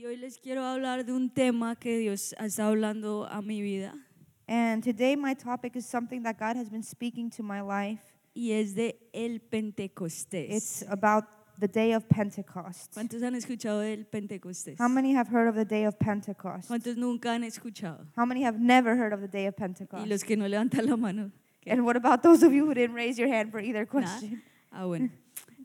Y 0.00 0.06
hoy 0.06 0.16
les 0.16 0.38
quiero 0.38 0.64
hablar 0.64 1.04
de 1.04 1.12
un 1.12 1.28
tema 1.28 1.76
que 1.76 1.98
Dios 1.98 2.34
está 2.38 2.68
hablando 2.68 3.26
a 3.30 3.42
mi 3.42 3.60
vida 3.60 3.94
And 4.48 4.82
today, 4.82 5.14
my 5.14 5.34
topic 5.34 5.76
is 5.76 5.84
something 5.84 6.22
that 6.22 6.38
God 6.38 6.56
has 6.56 6.70
been 6.70 6.82
speaking 6.82 7.28
to 7.32 7.42
my 7.42 7.60
life. 7.60 8.00
y 8.32 8.52
es 8.52 8.74
de 8.74 8.98
el 9.12 9.40
Pentecostés. 9.40 10.48
It's 10.50 10.82
about 10.88 11.26
the 11.58 11.68
day 11.68 11.92
of 11.92 12.08
Pentecost. 12.08 12.94
¿Cuántos 12.94 13.22
han 13.22 13.34
escuchado 13.34 13.80
del 13.80 14.06
Pentecostés? 14.06 14.80
How 14.80 14.88
many 14.88 15.14
have 15.14 15.28
heard 15.28 15.48
of 15.48 15.54
the 15.54 15.66
day 15.66 15.84
of 15.84 15.98
Pentecost? 15.98 16.68
¿Cuántos 16.68 16.96
nunca 16.96 17.34
han 17.34 17.44
escuchado? 17.44 18.06
How 18.16 18.24
many 18.24 18.42
have 18.42 18.58
never 18.58 18.96
heard 18.96 19.12
of 19.12 19.20
the 19.20 19.28
day 19.28 19.46
of 19.46 19.54
Y 19.58 19.60
Pentecost? 19.60 20.06
los 20.06 20.24
que 20.24 20.34
no 20.34 20.48
levantan 20.48 20.86
la 20.86 20.96
mano. 20.96 21.30
¿qué? 21.60 21.72
And 21.72 21.84
what 21.84 21.96
about 21.96 22.22
those 22.22 22.42
of 22.42 22.54
you 22.54 22.64
who 22.64 22.72
didn't 22.72 22.94
raise 22.94 23.18
your 23.18 23.28
hand 23.28 23.50
for 23.50 23.60
either 23.60 23.84
question? 23.84 24.42
Ah, 24.72 24.86
bueno. 24.86 25.10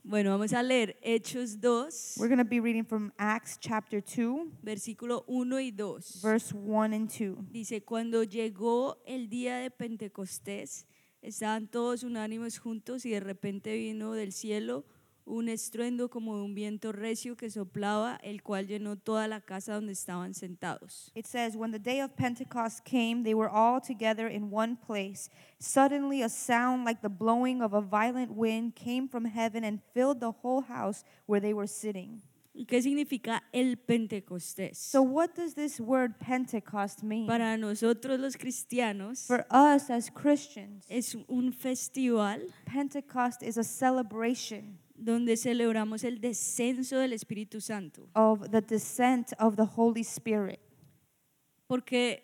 Bueno, 0.08 0.30
vamos 0.30 0.54
a 0.54 0.62
leer 0.62 1.00
Hechos 1.02 1.60
2, 1.60 2.18
We're 2.20 2.28
going 2.28 2.38
to 2.38 2.48
be 2.48 2.60
reading 2.60 2.86
from 2.86 3.12
Acts 3.18 3.58
chapter 3.60 4.04
2, 4.04 4.62
versículo 4.62 5.24
1 5.26 5.60
y 5.62 5.72
2. 5.72 6.22
verse 6.22 6.54
1 6.54 6.94
and 6.94 7.10
2. 7.10 7.52
Dice, 7.52 7.82
cuando 7.82 8.22
llegó 8.22 9.02
el 9.08 9.30
día 9.30 9.58
de 9.58 9.72
Pentecostés, 9.72 10.86
estaban 11.24 11.68
todos 11.68 12.04
unánimes 12.04 12.60
juntos 12.60 13.04
y 13.08 13.10
de 13.10 13.20
repente 13.20 13.74
vino 13.74 14.14
del 14.14 14.32
cielo 14.32 14.86
un 15.26 15.50
estruendo 15.50 16.10
como 16.10 16.38
de 16.38 16.44
un 16.44 16.54
viento 16.54 16.92
recio 16.92 17.36
que 17.36 17.50
soplaba, 17.50 18.20
el 18.24 18.44
cual 18.44 18.68
llenó 18.68 18.96
toda 18.96 19.28
la 19.28 19.42
casa 19.42 19.74
donde 19.74 19.94
estaban 19.94 20.34
sentados. 20.34 21.12
It 21.16 21.26
says, 21.26 21.56
When 21.56 21.72
the 21.72 21.80
day 21.80 22.02
of 22.02 22.16
Pentecost 22.16 22.86
came, 22.86 23.24
they 23.24 23.34
were 23.34 23.50
all 23.50 23.82
together 23.82 24.28
in 24.28 24.52
one 24.52 24.78
place. 24.78 25.30
Suddenly, 25.60 26.22
a 26.22 26.30
sound 26.30 26.86
like 26.86 27.02
the 27.02 27.10
blowing 27.10 27.62
of 27.62 27.74
a 27.74 27.82
violent 27.82 28.32
wind 28.32 28.76
came 28.76 29.08
from 29.08 29.26
heaven 29.26 29.64
and 29.64 29.82
filled 29.94 30.20
the 30.20 30.32
whole 30.32 30.62
house 30.62 31.04
where 31.26 31.40
they 31.40 31.54
were 31.54 31.68
sitting. 31.68 32.22
¿Y 32.58 32.66
qué 32.66 32.82
significa 32.82 33.44
el 33.52 33.76
Pentecostés? 33.76 34.78
So, 34.78 35.02
what 35.02 35.36
does 35.36 35.56
this 35.56 35.78
word 35.78 36.18
Pentecost 36.20 37.04
mean? 37.04 37.28
Para 37.28 37.58
nosotros 37.58 38.18
los 38.18 38.38
cristianos 38.38 39.28
For 39.28 39.46
us 39.52 39.90
as 39.90 40.10
Christians, 40.10 40.86
es 40.90 41.16
un 41.28 41.52
festival 41.52 42.40
Pentecost 42.66 43.44
is 43.44 43.58
a 43.58 43.64
celebration 43.64 44.78
donde 44.96 45.36
celebramos 45.38 46.04
el 46.04 46.20
descenso 46.20 46.98
del 46.98 47.14
Espíritu 47.14 47.62
Santo. 47.62 48.08
of 48.16 48.50
the 48.52 48.62
descent 48.62 49.34
of 49.40 49.56
the 49.56 49.66
Holy 49.76 50.02
Spirit. 50.04 50.60
Porque 51.68 52.24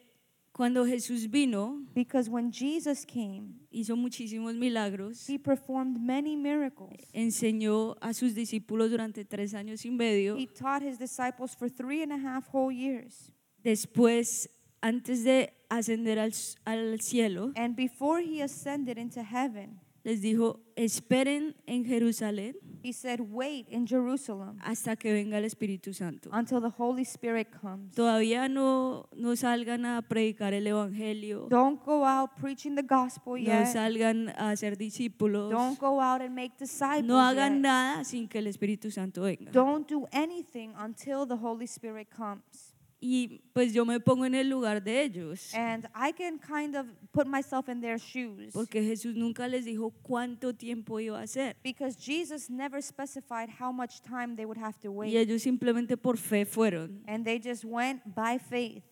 cuando 0.54 0.86
Jesús 0.86 1.30
vino, 1.30 1.82
Because 1.96 2.30
when 2.30 2.52
Jesus 2.52 3.06
came, 3.06 3.56
hizo 3.72 3.96
muchísimos 3.96 4.56
milagros, 4.56 5.28
he 5.28 5.40
performed 5.40 6.00
many 6.00 6.36
miracles. 6.36 6.98
enseñó 7.14 7.96
a 8.02 8.14
sus 8.14 8.36
discípulos 8.36 8.92
durante 8.92 9.26
tres 9.26 9.54
años 9.54 9.86
y 9.86 9.90
medio. 9.92 10.36
He 10.38 10.46
taught 10.48 10.84
his 10.84 11.00
disciples 11.00 11.56
for 11.56 11.70
three 11.70 12.04
and 12.04 12.12
a 12.12 12.18
half 12.18 12.48
whole 12.54 12.72
years. 12.72 13.32
Después, 13.64 14.50
antes 14.82 15.24
de 15.24 15.54
ascender 15.70 16.20
al, 16.20 16.32
al 16.66 17.00
cielo, 17.00 17.52
And 17.56 17.76
before 17.76 18.20
he 18.22 18.42
ascended 18.42 18.98
into 18.98 19.24
heaven, 19.24 19.80
les 20.04 20.22
dijo, 20.22 20.60
esperen 20.76 21.56
en 21.66 21.86
Jerusalén 21.86 22.56
he 22.84 22.92
said, 22.94 23.20
Wait 23.22 23.68
in 23.70 23.86
Jerusalem 23.86 24.58
hasta 24.64 24.96
que 24.96 25.14
venga 25.14 25.38
el 25.38 25.46
Espíritu 25.46 25.94
Santo. 25.94 26.30
until 26.34 26.60
the 26.62 26.72
Holy 26.78 27.04
Spirit 27.04 27.50
comes. 27.62 27.94
Todavía 27.96 28.50
no, 28.50 29.08
no 29.16 29.36
salgan 29.36 29.86
a 29.86 30.02
predicar 30.02 30.54
el 30.54 30.66
Evangelio, 30.68 31.48
Don't 31.50 31.84
go 31.84 32.06
out 32.06 32.32
preaching 32.40 32.76
the 32.76 32.84
gospel 32.84 33.34
no 33.34 33.38
yet. 33.40 33.68
salgan 33.68 34.30
a 34.30 34.56
ser 34.56 34.78
discípulos, 34.78 35.52
Don't 35.52 35.80
go 35.80 36.02
out 36.02 36.22
and 36.22 36.34
make 36.36 36.58
disciples. 36.58 37.06
no 37.06 37.20
hagan 37.20 37.62
nada 37.62 38.04
sin 38.04 38.28
que 38.28 38.40
el 38.40 38.48
Espíritu 38.48 38.92
Santo 38.92 39.24
venga. 39.24 39.52
Don't 39.52 39.88
do 39.88 40.08
anything 40.12 40.74
until 40.78 41.26
the 41.28 41.38
Holy 41.38 41.68
Spirit 41.68 42.10
comes. 42.10 42.71
Y 43.04 43.42
pues 43.54 43.74
yo 43.74 43.84
me 43.84 44.00
pongo 44.00 44.26
en 44.26 44.36
el 44.36 44.48
lugar 44.48 44.84
de 44.84 45.02
ellos, 45.02 45.52
And 45.56 45.88
I 45.96 46.12
can 46.14 46.38
kind 46.38 46.76
of 46.76 46.86
put 47.12 47.26
myself 47.26 47.68
in 47.68 47.82
their 47.82 47.98
shoes. 47.98 48.54
porque 48.54 48.84
Jesús 48.84 49.16
nunca 49.16 49.48
les 49.48 49.66
dijo 49.66 49.90
cuánto 50.04 50.54
tiempo 50.56 51.00
iba 51.00 51.20
a 51.20 51.26
ser. 51.26 51.56
Because 51.64 51.98
Jesus 52.00 52.48
never 52.50 52.80
specified 52.82 53.50
how 53.60 53.72
much 53.72 54.02
time 54.04 54.36
they 54.36 54.46
would 54.46 54.60
have 54.62 54.78
to 54.82 54.90
Y 54.92 54.96
wait. 54.96 55.16
ellos 55.16 55.42
simplemente 55.42 55.98
por 55.98 56.18
fe 56.18 56.46
fueron 56.46 57.02
And 57.08 57.26
they 57.26 57.40
just 57.44 57.66
went 57.66 58.02
by 58.06 58.38
faith. 58.38 58.84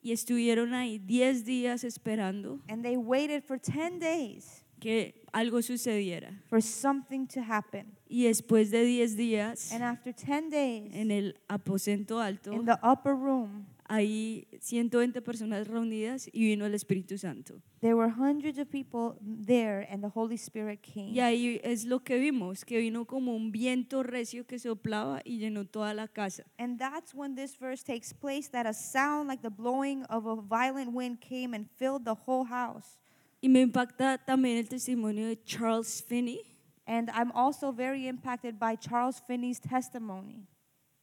y 0.00 0.12
estuvieron 0.12 0.72
ahí 0.72 0.98
10 1.00 1.44
días 1.44 1.82
esperando 1.82 2.60
And 2.68 2.84
they 2.84 2.96
waited 2.96 3.42
for 3.42 3.58
10 3.58 3.98
days 3.98 4.62
que 4.80 5.22
algo 5.32 5.60
sucediera. 5.62 6.42
for 6.48 6.62
something 6.62 7.26
to 7.26 7.40
happen. 7.40 7.96
Y 8.08 8.24
después 8.24 8.70
de 8.70 8.84
10 8.84 9.16
días, 9.16 9.72
And 9.72 9.82
after 9.82 10.14
10 10.14 10.50
days, 10.50 10.94
en 10.94 11.10
el 11.10 11.38
aposento 11.48 12.20
alto, 12.20 12.52
in 12.52 12.64
the 12.64 12.78
upper 12.82 13.14
room, 13.14 13.66
hay 13.88 14.48
120 14.60 15.20
personas 15.22 15.68
reunidas 15.68 16.28
y 16.32 16.44
vino 16.46 16.66
el 16.66 16.74
Espíritu 16.74 17.18
Santo. 17.18 17.60
there 17.80 17.94
were 17.94 18.08
hundreds 18.10 18.58
of 18.58 18.68
people 18.68 19.16
there, 19.22 19.86
and 19.90 20.02
the 20.02 20.08
Holy 20.08 20.36
Spirit 20.36 20.80
came. 20.82 21.10
Y 21.12 21.20
ahí 21.20 21.60
es 21.62 21.84
lo 21.84 22.00
que 22.02 22.18
vimos, 22.18 22.64
que 22.64 22.78
vino 22.78 23.04
como 23.06 23.34
un 23.36 23.52
viento 23.52 24.02
recio 24.02 24.44
que 24.46 24.58
soplaba 24.58 25.20
y 25.24 25.38
llenó 25.38 25.66
toda 25.66 25.94
la 25.94 26.08
casa. 26.08 26.44
And 26.58 26.78
that's 26.78 27.14
when 27.14 27.34
this 27.36 27.56
verse 27.56 27.84
takes 27.84 28.12
place 28.12 28.48
that 28.50 28.66
a 28.66 28.72
sound 28.72 29.28
like 29.28 29.42
the 29.42 29.50
blowing 29.50 30.04
of 30.08 30.26
a 30.26 30.34
violent 30.36 30.92
wind 30.92 31.20
came 31.20 31.54
and 31.54 31.68
filled 31.76 32.04
the 32.04 32.14
whole 32.26 32.44
house. 32.44 32.98
Y 33.40 33.48
me 33.48 33.60
impacta 33.60 34.18
también 34.18 34.56
el 34.58 34.68
testimonio 34.68 35.26
de 35.26 35.42
Charles 35.44 36.02
Finney. 36.02 36.40
And 36.86 37.10
I'm 37.10 37.32
also 37.34 37.72
very 37.72 38.06
impacted 38.06 38.58
by 38.58 38.76
Charles 38.76 39.20
Finney's 39.26 39.60
testimony. 39.60 40.46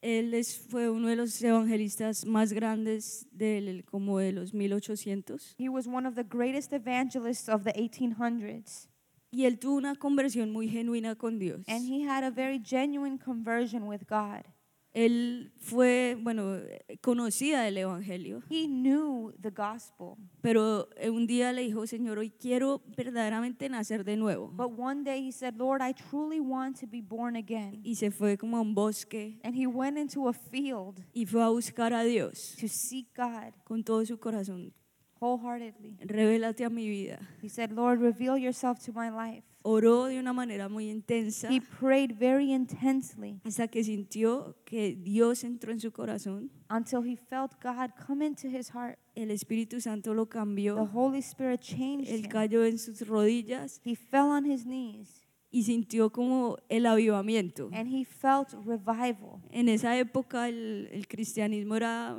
Él 0.02 0.34
es- 0.34 0.58
fue 0.70 0.90
uno 0.90 1.08
de 1.08 1.16
los 1.16 1.42
evangelistas 1.42 2.26
más 2.26 2.52
grandes 2.52 3.26
del, 3.32 3.86
como 3.86 4.20
de 4.20 4.34
los 4.34 4.54
1800 4.54 5.56
He 5.58 5.70
was 5.70 5.88
one 5.88 6.06
of 6.08 6.16
the 6.16 6.24
greatest 6.24 6.74
evangelists 6.74 7.48
of 7.48 7.64
the 7.64 7.72
1800s. 7.74 8.90
y 9.32 9.46
él 9.46 9.58
tuvo 9.60 9.76
una 9.78 9.96
conversión 9.96 10.52
muy 10.52 10.68
genuina 10.68 11.16
con 11.16 11.40
Dios. 11.40 11.66
And 11.68 11.86
he 11.90 12.04
had 12.08 12.24
a 12.24 12.30
very 12.32 12.60
genuine 12.64 13.18
conversion 13.18 13.84
with 13.88 14.02
God. 14.10 14.44
Él 14.94 15.52
fue, 15.58 16.16
bueno, 16.22 16.58
conocida 17.02 17.64
del 17.64 17.78
evangelio, 17.80 18.42
He 18.50 18.68
knew 18.68 19.34
the 19.42 19.50
gospel. 19.50 20.16
pero 20.42 20.88
eh, 20.98 21.10
un 21.10 21.26
día 21.26 21.52
le 21.52 21.64
dijo, 21.64 21.88
Señor, 21.88 22.20
hoy 22.20 22.30
quiero 22.30 22.82
verdaderamente 22.96 23.68
nacer 23.70 24.04
de 24.04 24.18
nuevo. 24.18 24.50
But 24.50 24.78
one 24.78 25.04
day 25.04 25.28
he 25.28 25.32
said, 25.32 25.56
Lord, 25.58 25.82
I 25.82 25.94
truly 25.94 26.40
want 26.40 26.80
to 26.82 26.88
be 26.88 27.02
born 27.02 27.36
again. 27.36 27.82
Y 27.84 27.96
se 27.96 28.12
fue 28.12 28.38
como 28.38 28.58
a 28.58 28.62
un 28.62 28.76
bosque 28.76 29.40
And 29.44 29.56
he 29.56 29.66
went 29.66 29.98
into 29.98 30.28
a 30.28 30.34
field 30.34 31.00
y 31.14 31.26
fue 31.26 31.42
a 31.44 31.50
buscar 31.50 31.92
a 31.94 32.04
Dios 32.04 32.56
to 32.60 32.68
seek 32.68 33.08
God 33.16 33.54
con 33.64 33.84
todo 33.84 34.06
su 34.06 34.18
corazón. 34.20 34.74
wholeheartedly. 35.20 35.98
Revélate 36.06 36.66
a 36.66 36.70
mi 36.70 36.88
vida. 36.90 37.18
He 37.42 37.48
said, 37.50 37.72
Lord, 37.72 38.02
reveal 38.02 38.38
yourself 38.38 38.80
to 38.86 38.92
my 38.92 39.10
life. 39.10 39.44
Oró 39.66 40.06
de 40.06 40.20
una 40.20 40.34
manera 40.34 40.68
muy 40.68 40.90
intensa 40.90 41.50
He 41.50 41.62
prayed 41.62 42.18
very 42.20 42.52
intensely 42.54 43.40
hasta 43.46 43.68
que 43.70 43.82
sintió 43.84 44.58
que 44.66 44.96
Dios 44.96 45.44
entró 45.46 45.72
en 45.72 45.80
su 45.80 45.92
corazón. 45.92 46.52
until 46.70 47.00
he 47.06 47.16
felt 47.16 47.54
God 47.64 47.92
come 48.06 48.26
into 48.26 48.48
his 48.50 48.70
heart. 48.74 49.00
El 49.16 49.32
Espíritu 49.32 49.80
Santo 49.80 50.14
lo 50.14 50.26
The 50.26 50.32
cambió. 50.32 50.76
Holy 50.94 51.20
Spirit 51.20 51.62
changed 51.62 52.10
Él 52.12 52.26
him. 52.26 52.30
cayó 52.30 52.66
en 52.66 52.78
sus 52.78 53.08
rodillas 53.08 53.80
He 53.86 53.96
fell 53.96 54.26
on 54.32 54.46
his 54.46 54.66
knees 54.66 55.22
y 55.50 55.64
sintió 55.64 56.12
como 56.12 56.58
el 56.68 56.86
avivamiento. 56.86 57.70
and 57.72 57.88
he 57.88 58.04
felt 58.04 58.54
revival. 58.66 59.40
En 59.52 59.70
esa 59.70 59.98
época 59.98 60.50
el, 60.50 60.90
el 60.92 61.08
cristianismo 61.08 61.76
era 61.76 62.18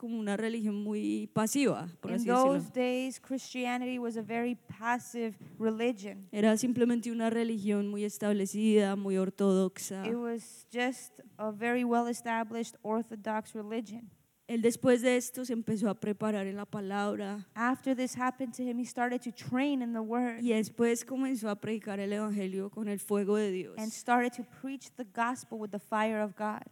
como 0.00 0.18
una 0.18 0.34
religión 0.34 0.82
muy 0.82 1.28
pasiva, 1.34 1.86
por 2.00 2.10
In 2.12 2.16
así 2.16 2.26
those 2.26 2.68
decirlo. 2.70 2.72
days, 2.74 3.20
Christianity 3.20 3.98
was 3.98 4.16
a 4.16 4.22
very 4.22 4.54
passive 4.78 5.36
religion. 5.58 6.26
Era 6.32 6.56
simplemente 6.56 7.12
una 7.12 7.28
religión 7.28 7.88
muy 7.88 8.04
establecida, 8.04 8.96
muy 8.96 9.18
ortodoxa. 9.18 10.06
It 10.06 10.14
was 10.16 10.66
just 10.72 11.20
a 11.36 11.50
very 11.52 11.84
well 11.84 12.08
established 12.08 12.76
Orthodox 12.82 13.52
religion. 13.54 14.10
Él 14.48 14.62
después 14.62 15.02
de 15.02 15.16
esto 15.16 15.44
se 15.44 15.52
empezó 15.52 15.88
a 15.90 15.94
preparar 16.00 16.46
en 16.48 16.56
la 16.56 16.64
palabra 16.64 17.46
After 17.54 17.94
this 17.94 18.16
happened 18.16 18.52
to 18.56 18.62
him, 18.64 18.78
he 18.80 18.84
started 18.86 19.20
to 19.20 19.30
train 19.30 19.80
in 19.82 19.92
the 19.92 20.00
Word 20.00 20.40
y 20.42 20.48
después 20.54 21.04
comenzó 21.04 21.50
a 21.50 21.54
predicar 21.56 22.00
el 22.00 22.12
Evangelio 22.12 22.70
con 22.70 22.88
el 22.88 22.98
fuego 22.98 23.36
de 23.36 23.50
Dios. 23.52 23.74
and 23.78 23.92
started 23.92 24.32
to 24.32 24.42
preach 24.60 24.90
the 24.96 25.04
gospel 25.14 25.58
with 25.60 25.70
the 25.70 25.78
fire 25.78 26.20
of 26.20 26.34
God. 26.36 26.62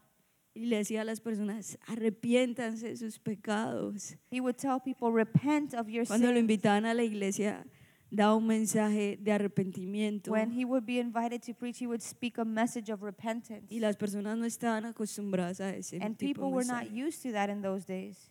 Y 0.55 0.67
le 0.67 0.79
decía 0.79 1.03
a 1.03 1.05
las 1.05 1.21
personas, 1.21 1.79
arrepiéntanse 1.87 2.89
de 2.89 2.97
sus 2.97 3.19
pecados. 3.19 4.17
He 4.31 4.41
would 4.41 4.57
tell 4.57 4.81
people, 4.81 5.13
Repent 5.13 5.75
of 5.75 5.89
your 5.89 6.07
Cuando 6.07 6.27
lo 6.29 6.33
sins. 6.33 6.41
invitaban 6.41 6.85
a 6.85 6.95
la 6.95 7.05
iglesia, 7.05 7.65
daba 8.11 8.35
un 8.35 8.47
mensaje 8.47 9.19
de 9.21 9.33
arrepentimiento. 9.33 10.33
When 10.33 10.51
he 10.51 10.65
would 10.65 10.85
be 10.85 10.99
invited 10.99 11.43
to 11.43 11.55
preach, 11.55 11.79
he 11.79 11.87
would 11.87 12.01
speak 12.03 12.39
a 12.39 12.45
message 12.45 12.91
of 12.91 13.03
repentance. 13.03 13.67
Y 13.71 13.79
las 13.79 13.97
personas 13.97 14.37
no 14.37 14.47
estaban 14.47 14.85
acostumbradas 14.87 15.61
a 15.61 15.77
ese 15.77 15.99
And 16.03 16.17
tipo 16.17 16.41
people 16.43 16.49
de 16.49 16.55
were 16.55 16.67
not 16.67 16.91
used 16.91 17.23
to 17.23 17.33
that 17.33 17.51
in 17.51 17.63
those 17.63 17.87
days. 17.87 18.31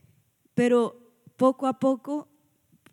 Pero 0.53 0.95
poco 1.37 1.67
a 1.67 1.79
poco 1.79 2.27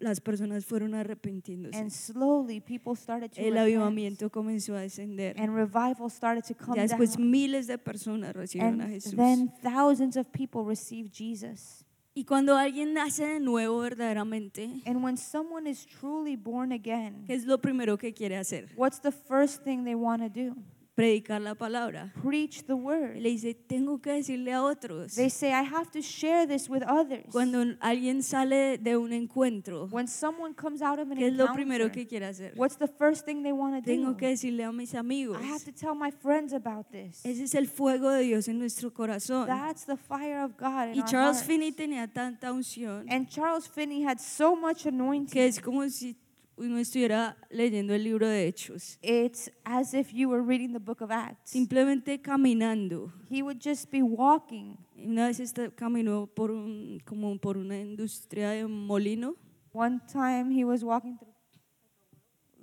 las 0.05 0.21
personas 0.21 0.65
fueron 0.65 0.95
arrepintiéndose. 0.95 1.77
And 1.77 1.91
slowly 1.91 2.61
people 2.61 2.95
started 2.95 3.31
to 3.33 3.41
El 3.41 3.59
avivamiento 3.59 4.31
comenzó 4.31 4.77
a 4.77 4.81
descender. 4.81 5.35
And 5.41 5.55
revival 5.55 6.09
started 6.11 6.45
to 6.45 6.55
come 6.55 6.81
después 6.81 7.17
down. 7.17 7.31
miles 7.31 7.67
de 7.67 7.79
personas 7.79 8.35
recibieron 8.35 8.81
a 8.81 8.85
And 8.85 8.93
Jesús. 8.95 9.17
then 9.17 9.53
thousands 9.63 10.17
of 10.17 10.29
people 10.31 10.63
received 10.65 11.13
Jesus. 11.13 11.85
Y 12.17 12.25
cuando 12.25 12.57
alguien 12.57 12.93
nace 12.95 13.27
de 13.27 13.41
nuevo 13.41 13.81
verdaderamente, 13.81 14.71
And 14.87 15.03
when 15.03 15.17
someone 15.17 15.69
is 15.69 15.85
truly 15.85 16.37
born 16.37 16.71
again, 16.71 17.25
¿qué 17.27 17.35
es 17.35 17.45
lo 17.45 17.59
primero 17.59 17.99
que 17.99 18.13
quiere 18.15 18.37
hacer? 18.37 18.69
what's 18.77 19.01
the 19.01 19.11
first 19.11 19.65
thing 19.65 19.83
they 19.85 19.97
want 19.97 20.23
to 20.23 20.29
do? 20.29 20.55
Predicar 20.95 21.41
la 21.41 21.57
palabra. 21.57 22.13
Preach 22.23 22.63
the 22.67 22.75
word. 22.75 23.17
le 23.17 23.31
dice, 23.31 23.53
tengo 23.55 24.01
que 24.01 24.13
decirle 24.13 24.53
a 24.53 24.63
otros. 24.63 25.17
They 25.17 25.29
say, 25.29 25.49
I 25.51 25.63
have 25.65 25.91
to 25.91 26.01
share 26.01 26.47
this 26.47 26.69
with 26.71 26.85
others. 26.87 27.25
Cuando 27.33 27.65
alguien 27.81 28.23
sale 28.23 28.79
de 28.79 28.97
un 28.97 29.13
encuentro, 29.13 29.89
When 29.91 30.07
someone 30.07 30.55
comes 30.55 30.83
out 30.83 31.01
of 31.01 31.11
an 31.11 31.19
¿qué 31.19 31.27
es 31.29 31.35
lo 31.35 31.53
primero 31.53 31.87
encounter, 31.87 31.91
que 31.91 32.07
quiere 32.07 32.27
hacer? 32.27 32.53
what's 32.57 32.77
the 32.79 32.87
first 32.87 33.25
thing 33.25 33.43
they 33.43 33.51
want 33.51 33.75
to 33.75 33.83
Tengo 33.83 34.13
do? 34.13 34.17
que 34.17 34.29
decirle 34.29 34.63
a 34.63 34.71
mis 34.71 34.95
amigos. 34.95 35.37
I 35.41 35.45
have 35.51 35.65
to 35.65 35.73
tell 35.73 35.97
my 35.97 36.13
friends 36.13 36.53
about 36.53 36.87
this. 36.93 37.25
Ese 37.25 37.41
es 37.43 37.55
el 37.57 37.67
fuego 37.67 38.11
de 38.11 38.23
Dios 38.23 38.47
en 38.47 38.61
nuestro 38.61 38.93
corazón. 38.93 39.47
That's 39.49 39.85
the 39.87 39.97
fire 39.97 40.45
of 40.45 40.57
God 40.57 40.91
in 40.91 40.95
Y 40.95 41.01
our 41.01 41.09
Charles 41.09 41.37
hearts. 41.39 41.43
Finney 41.47 41.73
tenía 41.73 42.07
tanta 42.07 42.53
unción 42.53 43.07
And 43.11 43.29
Charles 43.29 43.67
Finney 43.69 44.05
had 44.05 44.21
so 44.21 44.55
much 44.55 44.87
anointing. 44.87 45.33
que 45.33 45.45
es 45.47 45.59
como 45.61 45.89
si 45.91 46.15
uno 46.57 46.79
estuviera 46.79 47.37
leyendo 47.51 47.95
el 47.95 48.05
libro 48.05 48.29
de 48.29 48.47
Hechos. 48.47 48.99
It's 49.03 49.51
as 49.65 49.93
if 49.95 50.13
you 50.13 50.29
were 50.29 50.43
reading 50.43 50.73
the 50.73 50.79
book 50.79 51.01
of 51.03 51.11
Acts. 51.11 51.51
Simplemente 51.51 52.21
caminando. 52.21 53.13
He 53.29 53.43
would 53.43 53.61
just 53.61 53.91
be 53.91 54.03
walking. 54.03 54.77
Una 54.97 55.27
vez 55.27 55.41
este- 55.41 55.75
caminó 55.75 56.27
por 56.27 56.51
un, 56.51 57.01
como 57.05 57.37
por 57.39 57.57
una 57.57 57.79
industria 57.79 58.51
de 58.51 58.67
molino 58.67 59.35
One 59.73 60.01
time 60.07 60.53
he 60.53 60.65
was 60.65 60.85
walking 60.85 61.19
through 61.19 61.35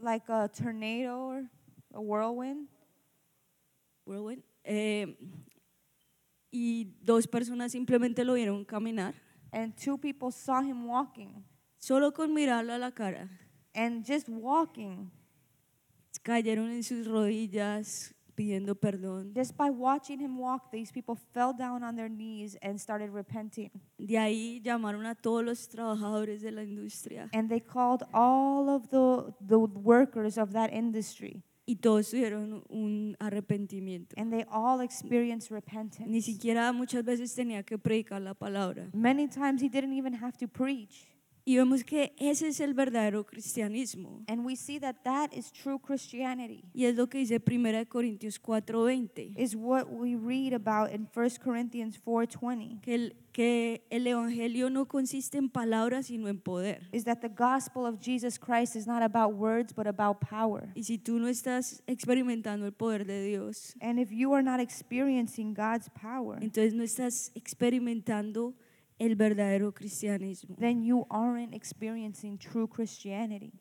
like 0.02 0.32
a 0.32 0.48
tornado 0.48 1.20
or 1.28 1.50
a 1.94 2.00
whirlwind, 2.00 2.70
whirlwind, 4.06 4.44
eh, 4.64 5.18
y 6.50 6.96
dos 7.04 7.28
personas 7.28 7.74
simplemente 7.74 8.24
lo 8.24 8.34
vieron 8.36 8.64
caminar, 8.66 9.14
and 9.52 9.76
two 9.76 9.98
people 9.98 10.32
saw 10.32 10.62
him 10.62 10.88
walking. 10.88 11.44
solo 11.78 12.14
con 12.14 12.34
mirarlo 12.34 12.74
a 12.74 12.78
la 12.78 12.92
cara. 12.92 13.30
And 13.74 14.06
just 14.06 14.28
walking, 14.30 15.10
Cayeron 16.24 16.70
en 16.72 16.84
sus 16.84 17.08
rodillas 17.08 18.14
pidiendo 18.36 18.76
perdón. 18.76 19.34
just 19.34 19.56
by 19.58 19.70
watching 19.70 20.20
him 20.20 20.38
walk, 20.38 20.70
these 20.72 20.92
people 20.92 21.16
fell 21.34 21.54
down 21.54 21.84
on 21.84 21.96
their 21.96 22.10
knees 22.10 22.58
and 22.62 22.80
started 22.80 23.10
repenting. 23.12 23.72
De 23.98 24.18
ahí 24.18 24.62
llamaron 24.62 25.06
a 25.06 25.16
todos 25.16 25.44
los 25.44 25.68
trabajadores 25.70 26.42
de 26.42 26.52
la 26.52 26.64
industria 26.64 27.30
And 27.34 27.50
they 27.50 27.60
called 27.60 28.04
all 28.14 28.70
of 28.70 28.90
the, 28.90 29.34
the 29.48 29.58
workers 29.60 30.38
of 30.38 30.52
that 30.54 30.72
industry, 30.72 31.42
y 31.66 31.76
todos 31.76 32.10
tuvieron 32.12 32.64
un 32.70 33.16
arrepentimiento. 33.20 34.14
and 34.18 34.32
they 34.32 34.46
all 34.52 34.82
experienced 34.82 35.50
repentance. 35.52 36.08
Ni 36.08 36.22
siquiera 36.22 36.72
muchas 36.74 37.04
veces 37.04 37.34
tenía 37.34 37.64
que 37.64 37.78
predicar 37.78 38.22
la 38.22 38.34
palabra. 38.34 38.90
Many 38.94 39.28
times 39.28 39.62
he 39.62 39.70
didn't 39.70 39.94
even 39.94 40.14
have 40.14 40.38
to 40.38 40.48
preach. 40.48 41.08
Y 41.44 41.58
vemos 41.58 41.84
que 41.84 42.14
ese 42.18 42.48
es 42.48 42.60
el 42.60 42.74
verdadero 42.74 43.26
cristianismo. 43.26 44.24
And 44.28 44.46
we 44.46 44.56
see 44.56 44.80
that 44.80 44.98
that 45.04 45.32
is 45.34 45.52
true 45.52 45.80
Christianity. 45.80 46.64
Y 46.74 46.86
es 46.86 46.96
lo 46.96 47.08
que 47.08 47.18
dice 47.18 47.40
1 47.40 47.86
Corintios 47.88 48.40
4:20, 48.40 49.34
Is 49.38 49.56
what 49.56 49.88
we 49.90 50.16
read 50.16 50.54
about 50.54 50.94
in 50.94 51.08
1 51.14 51.40
Corinthians 51.44 52.00
4:20. 52.00 52.82
que 52.82 52.96
el, 52.96 53.16
que 53.32 53.88
el 53.90 54.06
evangelio 54.06 54.70
no 54.70 54.86
consiste 54.88 55.38
en 55.38 55.50
palabras 55.50 56.08
sino 56.08 56.28
en 56.28 56.40
poder. 56.40 56.88
Is 56.92 57.06
that 57.06 57.22
the 57.22 57.30
gospel 57.30 57.86
of 57.86 58.00
Jesus 58.00 58.38
Christ 58.38 58.76
is 58.76 58.86
not 58.86 59.02
about 59.02 59.34
words 59.34 59.74
but 59.74 59.88
about 59.88 60.20
power. 60.20 60.72
Y 60.76 60.84
si 60.84 60.98
tú 60.98 61.20
no 61.20 61.28
estás 61.28 61.82
experimentando 61.88 62.66
el 62.66 62.74
poder 62.74 63.06
de 63.06 63.24
Dios, 63.24 63.76
And 63.82 64.00
if 64.00 64.12
you 64.12 64.34
are 64.34 64.44
not 64.44 64.60
experiencing 64.60 65.54
God's 65.54 65.90
power, 65.90 66.38
entonces 66.42 66.74
no 66.74 66.84
estás 66.84 67.32
experimentando 67.34 68.50
el 68.50 68.71
verdadero 69.16 69.72
cristianismo. 69.74 70.56
then 70.58 70.82
you 70.84 71.06
aren't 71.10 71.54
experiencing 71.54 72.38
true 72.38 72.68
Christianity. 72.68 73.54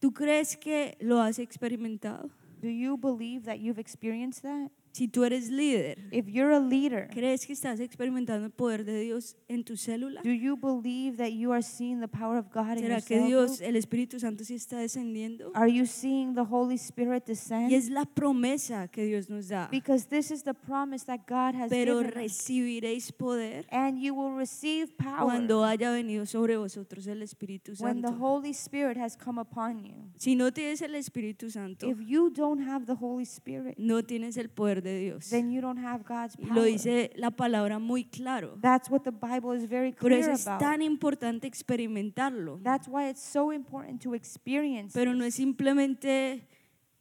¿Tú 0.00 0.12
crees 0.12 0.56
que 0.56 0.96
lo 1.00 1.20
has 1.20 1.38
experimentado? 1.38 2.30
Do 2.60 2.68
you 2.68 2.96
believe 2.96 3.44
that 3.44 3.58
you've 3.58 3.78
experienced 3.78 4.42
that? 4.42 4.70
Si 4.94 5.08
tú 5.08 5.24
eres 5.24 5.50
líder, 5.50 5.98
If 6.12 6.28
you're 6.28 6.54
a 6.54 6.60
leader, 6.60 7.08
¿crees 7.08 7.44
que 7.44 7.52
estás 7.52 7.80
experimentando 7.80 8.46
el 8.46 8.52
poder 8.52 8.84
de 8.84 9.00
Dios 9.00 9.36
en 9.48 9.64
tu 9.64 9.76
célula? 9.76 10.22
do 10.22 10.30
you 10.30 10.56
believe 10.56 11.16
that 11.16 11.32
you 11.32 11.50
are 11.50 11.62
seeing 11.64 12.00
the 12.00 12.06
power 12.06 12.38
of 12.38 12.46
God 12.54 12.76
in 12.76 12.84
your 12.84 13.00
¿Será 13.00 13.02
que 13.02 13.20
Dios, 13.26 13.60
el 13.60 13.74
Espíritu 13.74 14.20
Santo, 14.20 14.44
sí 14.44 14.54
está 14.54 14.78
descendiendo? 14.78 15.50
Are 15.56 15.68
you 15.68 15.84
seeing 15.84 16.34
the 16.36 16.44
Holy 16.48 16.76
Spirit 16.76 17.24
descend? 17.26 17.72
Y 17.72 17.74
es 17.74 17.90
la 17.90 18.04
promesa 18.04 18.86
que 18.86 19.04
Dios 19.04 19.28
nos 19.28 19.48
da. 19.48 19.68
Because 19.68 20.06
this 20.06 20.30
is 20.30 20.44
the 20.44 20.54
promise 20.54 21.04
that 21.06 21.22
God 21.26 21.60
has 21.60 21.70
Pero 21.70 21.98
given 21.98 22.12
recibiréis 22.12 23.10
poder 23.10 23.66
And 23.72 23.98
you 24.00 24.14
will 24.14 24.36
receive 24.36 24.94
power 24.96 25.24
cuando 25.24 25.64
haya 25.64 25.90
venido 25.90 26.24
sobre 26.24 26.56
vosotros 26.56 27.08
el 27.08 27.22
Espíritu 27.22 27.72
when 27.80 28.00
the 28.00 28.08
Santo. 28.10 28.24
Holy 28.24 28.50
Spirit 28.50 28.96
has 28.96 29.16
come 29.16 29.40
upon 29.40 29.82
you. 29.82 29.94
Si 30.18 30.36
no 30.36 30.52
tienes 30.52 30.82
el 30.82 30.94
Espíritu 30.94 31.50
Santo, 31.50 31.90
If 31.90 31.98
you 32.06 32.30
don't 32.30 32.62
have 32.64 32.86
the 32.86 32.94
Holy 32.94 33.24
Spirit, 33.24 33.74
no 33.76 34.04
tienes 34.04 34.36
el 34.36 34.50
poder 34.50 34.83
de 34.84 34.98
Dios. 35.00 35.28
then 35.30 35.50
you 35.50 35.60
don't 35.60 35.78
have 35.84 36.04
God's 36.04 36.36
Y 36.38 36.44
lo 36.46 36.54
power. 36.54 36.64
dice 36.66 37.10
la 37.16 37.30
palabra 37.32 37.78
muy 37.80 38.04
claro. 38.04 38.56
That's 38.60 38.88
what 38.88 39.00
the 39.02 39.10
Bible 39.10 39.56
is 39.56 39.68
very 39.68 39.92
Por 39.92 40.12
eso 40.12 40.22
clear 40.26 40.34
es 40.34 40.46
about. 40.46 40.60
tan 40.60 40.82
importante 40.82 41.46
experimentarlo. 41.48 42.60
That's 42.62 42.86
why 42.86 43.08
it's 43.08 43.20
so 43.22 43.52
important 43.52 44.02
to 44.02 44.14
experience 44.14 44.92
Pero 44.94 45.14
no 45.14 45.24
es 45.24 45.34
simplemente 45.34 46.46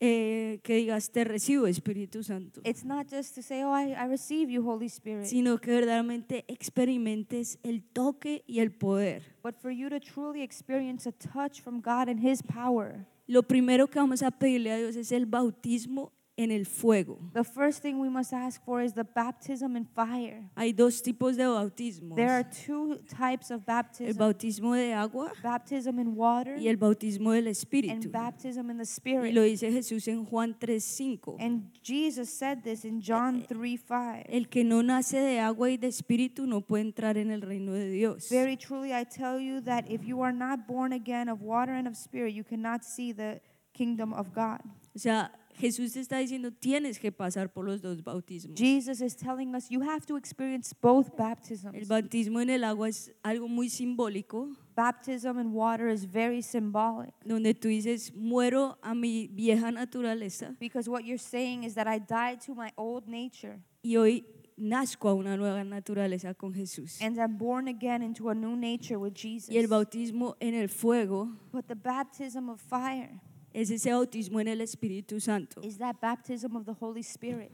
eh, 0.06 0.60
que 0.64 0.76
digas 0.76 1.12
te 1.12 1.24
recibo 1.24 1.66
Espíritu 1.68 2.24
Santo, 2.24 2.60
It's 2.66 2.84
not 2.84 3.08
just 3.10 3.36
to 3.36 3.42
say, 3.42 3.64
oh, 3.64 3.72
I, 3.74 3.94
I 3.94 4.06
receive 4.10 4.50
you, 4.52 4.62
Holy 4.68 4.88
Spirit, 4.88 5.26
sino 5.28 5.60
que 5.60 5.72
verdaderamente 5.72 6.44
experimentes 6.50 7.58
el 7.64 7.84
toque 7.84 8.44
y 8.48 8.60
el 8.60 8.72
poder. 8.72 9.24
but 9.42 9.56
for 9.62 9.72
you 9.72 9.90
to 9.90 10.00
truly 10.02 10.42
experience 10.42 11.08
a 11.08 11.12
touch 11.14 11.62
from 11.62 11.80
God 11.80 12.10
and 12.10 12.20
His 12.20 12.42
power. 12.44 13.06
Lo 13.28 13.44
primero 13.44 13.88
que 13.88 14.00
vamos 14.00 14.22
a 14.24 14.32
pedirle 14.32 14.74
a 14.74 14.78
Dios 14.78 14.98
es 14.98 15.14
el 15.14 15.26
bautismo 15.26 16.12
en 16.36 16.52
el 16.52 16.66
fuego. 16.66 17.20
The 17.34 17.44
first 17.44 17.82
thing 17.82 18.00
we 18.00 18.10
must 18.10 18.34
ask 18.34 18.64
for 18.66 18.82
is 18.82 18.94
the 18.94 19.04
baptism 19.04 19.76
in 19.76 19.86
fire. 19.86 20.50
Hay 20.56 20.74
dos 20.74 21.02
tipos 21.04 21.38
de 21.38 21.44
bautismos. 21.46 22.16
There 22.16 22.32
are 22.32 22.44
two 22.44 22.98
types 23.08 23.52
of 23.52 23.62
El 23.62 23.66
baptism 23.66 24.18
bautismo 24.18 24.74
de 24.76 24.94
agua 24.94 25.32
baptism 25.44 26.00
in 26.00 26.16
water 26.16 26.58
y 26.58 26.68
el 26.68 26.78
bautismo 26.78 27.34
del 27.34 27.48
and 27.48 27.56
Espíritu. 27.56 28.12
baptism 28.12 28.72
in 28.72 28.78
the 28.78 28.84
Y 28.84 28.86
Spirit. 28.86 29.34
lo 29.36 29.44
dice 29.44 29.72
Jesús 29.72 30.08
en 30.08 30.26
Juan 30.26 30.56
3:5. 30.60 31.38
And 31.40 31.72
Jesus 31.84 32.30
said 32.30 32.64
this 32.64 32.84
in 32.84 33.00
John 33.00 33.46
3 33.48 33.78
5. 33.78 34.26
El 34.28 34.48
que 34.50 34.64
no 34.64 34.82
nace 34.82 35.20
de 35.20 35.40
agua 35.40 35.70
y 35.70 35.78
de 35.78 35.88
espíritu 35.88 36.48
no 36.48 36.62
puede 36.62 36.82
entrar 36.84 37.18
en 37.18 37.30
el 37.30 37.42
reino 37.42 37.74
de 37.74 37.90
Dios. 37.92 38.30
Very 38.30 38.58
truly, 38.58 38.92
I 38.92 39.06
tell 39.06 39.40
you 39.40 39.62
that 39.62 39.86
if 39.88 40.04
you 40.04 40.22
are 40.24 40.34
not 40.34 40.66
born 40.68 40.94
again 40.94 41.30
of 41.30 41.42
water 41.42 41.74
and 41.74 41.88
of 41.88 41.96
spirit, 41.96 42.34
you 42.34 42.44
cannot 42.44 42.84
see 42.84 43.14
the 43.14 43.40
kingdom 43.74 44.14
of 44.14 44.34
God. 44.34 44.62
O 44.96 45.00
sea, 45.00 45.32
Jesús 45.56 45.94
te 45.94 46.00
está 46.00 46.18
diciendo, 46.18 46.52
tienes 46.52 47.00
que 47.00 47.12
pasar 47.12 47.52
por 47.54 47.66
los 47.66 47.82
dos 47.82 48.04
bautismos. 48.04 48.58
Jesus 48.60 49.02
is 49.02 49.16
telling 49.16 49.56
us 49.56 49.70
you 49.70 49.82
have 49.82 50.06
to 50.06 50.18
experience 50.18 50.74
both 50.82 51.08
El 51.12 51.18
baptisms. 51.18 51.88
bautismo 51.88 52.42
en 52.42 52.50
el 52.50 52.64
agua 52.64 52.90
es 52.90 53.12
algo 53.24 53.48
muy 53.48 53.70
simbólico, 53.70 54.50
Baptism 54.76 55.38
in 55.40 55.54
water 55.54 55.88
is 55.88 56.04
very 56.06 56.42
symbolic 56.42 57.14
donde 57.24 57.54
tú 57.54 57.68
dices, 57.68 58.12
muero 58.16 58.78
a 58.82 58.96
mi 58.96 59.28
vieja 59.28 59.72
naturaleza 59.72 60.56
because 60.60 60.90
what 60.90 61.04
you're 61.06 61.18
saying 61.20 61.64
is 61.64 61.76
that 61.76 61.88
I 61.88 62.00
died 62.00 62.40
to 62.48 62.56
my 62.56 62.72
old 62.76 63.08
nature 63.08 63.60
y 63.84 63.96
hoy 63.98 64.26
nazco 64.58 65.10
a 65.10 65.14
una 65.14 65.38
nueva 65.38 65.64
naturaleza 65.64 66.34
con 66.36 66.54
Jesús. 66.54 67.00
and 67.02 67.20
I'm 67.20 67.38
born 67.38 67.68
again 67.68 68.02
into 68.02 68.30
a 68.30 68.34
new 68.36 68.56
nature 68.56 68.98
with 68.98 69.14
Jesus. 69.14 69.50
Y 69.54 69.58
el 69.60 69.68
bautismo 69.68 70.36
en 70.40 70.56
el 70.56 70.70
fuego 70.70 71.30
But 71.52 71.68
the 71.68 71.76
baptism 71.76 72.50
of 72.50 72.60
fire 72.60 73.22
es 73.54 73.70
ese 73.70 73.92
bautismo 73.92 74.40
en 74.40 74.48
el 74.48 74.62
Espíritu 74.62 75.20
Santo. 75.20 75.62
is 75.64 75.78
that 75.78 75.96
baptism 76.02 76.56
of 76.56 76.66
the 76.66 76.76
Holy 76.80 77.02
Spirit. 77.02 77.52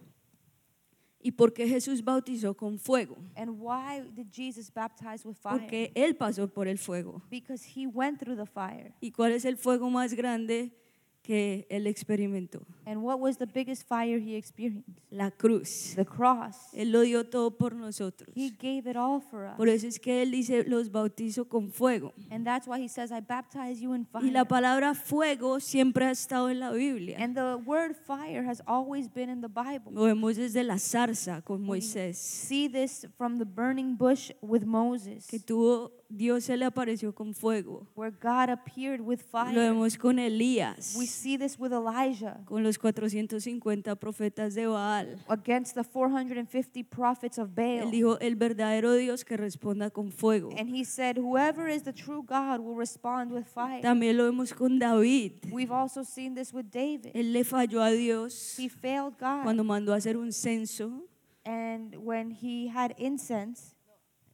¿Y 1.22 1.32
por 1.32 1.52
qué 1.52 1.68
Jesús 1.68 2.02
bautizó 2.02 2.56
con 2.56 2.80
fuego? 2.80 3.18
And 3.36 3.60
why 3.60 4.02
did 4.16 4.32
Jesus 4.32 4.72
baptize 4.74 5.28
with 5.28 5.36
fire? 5.36 5.60
Porque 5.60 5.92
Él 5.94 6.16
pasó 6.16 6.48
por 6.48 6.68
el 6.68 6.78
fuego. 6.78 7.22
Because 7.30 7.66
he 7.76 7.86
went 7.86 8.20
through 8.20 8.38
the 8.38 8.46
fire. 8.46 8.94
¿Y 9.02 9.12
cuál 9.12 9.34
es 9.34 9.44
el 9.44 9.58
fuego 9.58 9.90
más 9.90 10.14
grande 10.14 10.72
que 11.30 11.68
él 11.70 11.86
experimentó? 11.86 12.62
And 12.88 13.04
what 13.04 13.20
was 13.20 13.38
the 13.38 13.46
biggest 13.46 13.88
fire 13.88 14.18
he 14.20 14.36
experienced? 14.36 14.84
La 15.12 15.30
cruz. 15.30 15.94
The 15.96 16.04
cross. 16.06 16.56
Él 16.74 16.92
lo 16.92 17.02
dio 17.02 17.24
todo 17.24 17.52
por 17.56 17.76
nosotros. 17.76 18.32
He 18.36 18.50
gave 18.50 18.90
it 18.90 18.96
all 18.98 19.22
for 19.22 19.46
us. 19.46 19.56
Por 19.56 19.70
eso 19.70 19.86
es 19.86 20.00
que 20.00 20.24
él 20.24 20.32
dice, 20.32 20.64
los 20.68 20.92
bautizo 20.92 21.48
con 21.48 21.70
fuego. 21.72 22.14
And 22.32 22.44
that's 22.44 22.68
why 22.68 22.80
he 22.84 22.88
says, 22.90 23.12
I 23.12 23.20
baptize 23.22 23.80
you 23.80 23.94
in 23.94 24.08
Y 24.24 24.32
la 24.32 24.44
fire. 24.44 24.48
palabra 24.48 24.96
fuego 24.96 25.60
siempre 25.60 26.06
ha 26.06 26.12
estado 26.12 26.50
en 26.50 26.60
la 26.60 26.72
Biblia. 26.72 27.18
And 27.24 27.36
the 27.36 27.58
word 27.64 27.96
fire 27.96 28.44
has 28.44 28.64
always 28.66 29.08
been 29.08 29.30
in 29.30 29.42
the 29.42 29.48
Bible. 29.50 29.92
Lo 29.92 30.06
vemos 30.06 30.36
desde 30.36 30.64
la 30.64 30.80
zarza 30.80 31.44
con 31.44 31.62
Moisés, 31.62 32.18
See 32.18 32.68
this 32.68 33.06
from 33.20 33.38
the 33.38 33.46
burning 33.46 33.96
bush 33.96 34.32
with 34.42 34.64
Moses, 34.66 35.28
que 35.28 35.40
tuvo, 35.40 35.92
Dios 36.10 36.46
se 36.46 36.58
le 36.58 36.66
apareció 36.66 37.14
con 37.14 37.36
fuego. 37.36 37.86
where 37.96 38.10
God 38.12 38.50
appeared 38.50 39.00
with 39.02 39.20
Lo 39.32 39.46
fire. 39.46 39.54
vemos 39.60 39.96
con 39.96 40.18
Elías, 40.18 40.96
We 40.98 41.06
see 41.22 41.38
this 41.38 41.58
with 41.60 41.72
Elijah 41.74 42.42
con 42.46 42.64
los 42.64 42.78
450 42.78 43.96
profetas 43.96 44.54
de 44.56 44.68
Baal. 44.68 45.18
against 45.28 45.76
the 45.76 45.84
450 45.84 46.84
prophets 46.84 47.38
of 47.38 47.50
Él 47.58 47.80
Baal. 47.82 47.92
dijo, 47.92 48.20
el 48.20 48.36
verdadero 48.36 48.94
Dios 48.94 49.24
que 49.26 49.38
responda 49.38 49.90
con 49.90 50.12
fuego. 50.12 50.50
And 50.58 50.70
he 50.70 50.84
said, 50.86 51.18
Whoever 51.18 51.68
is 51.68 51.84
the 51.84 51.94
true 51.94 52.24
God 52.24 52.60
will 52.62 52.76
respond 52.78 53.32
with 53.32 53.46
fire. 53.46 53.82
También 53.82 54.18
lo 54.18 54.24
vemos 54.26 54.54
con 54.54 54.80
David. 54.80 55.34
We've 55.52 55.72
also 55.74 56.04
seen 56.04 56.36
this 56.36 56.54
with 56.54 56.66
David. 56.72 57.12
Él 57.16 57.34
le 57.34 57.44
falló 57.44 57.82
a 57.82 57.92
Dios 57.92 58.58
He 58.58 58.70
failed 58.70 59.16
God. 59.20 59.44
cuando 59.44 59.64
mandó 59.64 59.94
a 59.94 59.98
hacer 59.98 60.18
un 60.18 60.32
censo, 60.32 61.06
And 61.46 61.96
when 61.98 62.32
he 62.32 62.68
had 62.70 62.94
incense, 62.98 63.74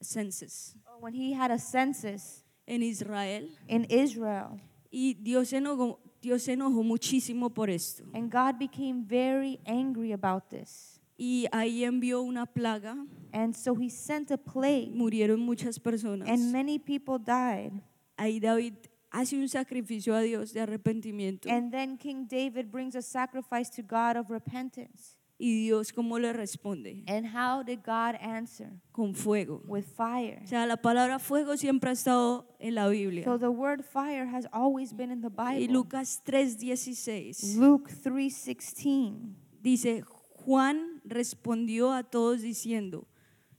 census, 0.02 0.76
or 0.86 1.00
when 1.02 1.14
he 1.14 1.34
had 1.34 1.52
a 1.52 1.60
census 1.60 2.44
en 2.68 2.82
Israel. 2.84 3.48
in 3.68 3.86
Israel, 3.90 4.60
Y 4.92 5.14
Dios 5.16 5.50
se 5.50 5.58
enojó, 5.58 6.00
Dios 6.26 6.44
se 6.44 6.54
enojó 6.54 6.84
muchísimo 6.84 7.50
por 7.54 7.70
esto. 7.70 8.04
and 8.14 8.32
God 8.32 8.58
became 8.60 9.04
very 9.06 9.60
angry 9.66 10.12
about 10.12 10.50
this. 10.50 11.00
Y 11.18 11.46
ahí 11.52 11.84
envió 11.86 12.22
una 12.22 12.46
plaga, 12.46 12.98
And 13.32 13.54
so 13.56 13.74
he 13.76 13.90
sent 13.90 14.32
a 14.32 14.38
plague, 14.38 14.92
murieron 14.94 15.40
muchas 15.40 15.80
personas. 15.80 16.28
and 16.28 16.52
many 16.52 16.78
people 16.80 17.18
died. 17.18 17.72
Ahí 18.18 18.40
David 18.40 18.74
hace 19.12 19.38
un 19.38 19.48
sacrificio 19.48 20.14
a 20.16 20.22
Dios 20.22 20.52
de 20.54 20.60
arrepentimiento. 20.62 21.50
And 21.50 21.72
then 21.72 21.98
King 21.98 22.28
David 22.28 22.70
brings 22.72 22.96
a 22.96 23.02
sacrifice 23.02 23.70
to 23.76 23.82
God 23.82 24.18
of 24.18 24.30
repentance. 24.30 25.16
Y 25.38 25.66
Dios, 25.66 25.92
¿cómo 25.92 26.18
le 26.18 26.32
responde? 26.32 27.04
And 27.08 27.26
how 27.26 27.62
did 27.62 27.80
God 27.86 28.16
answer? 28.22 28.72
Con 28.94 29.14
fuego. 29.14 29.62
With 29.68 29.84
fire. 29.84 30.42
O 30.44 30.48
sea, 30.48 30.66
la 30.66 30.78
palabra 30.78 31.20
fuego 31.20 31.58
siempre 31.58 31.90
ha 31.90 31.94
estado 31.94 32.56
en 32.60 32.76
la 32.76 32.88
Biblia. 32.88 33.26
So 33.26 33.38
the 33.38 33.50
word 33.50 33.84
fire 33.84 34.26
has 34.26 34.48
always 34.54 34.96
been 34.96 35.12
in 35.12 35.22
the 35.22 35.28
Y 35.28 35.60
Bible. 35.60 35.74
Lucas 35.74 36.22
3:16 36.26 37.58
Luke 37.58 37.92
3:16. 37.92 39.36
dice, 39.62 40.04
Juan 40.46 41.02
respondió 41.04 41.92
a 41.92 42.04
todos 42.04 42.42
diciendo, 42.42 43.08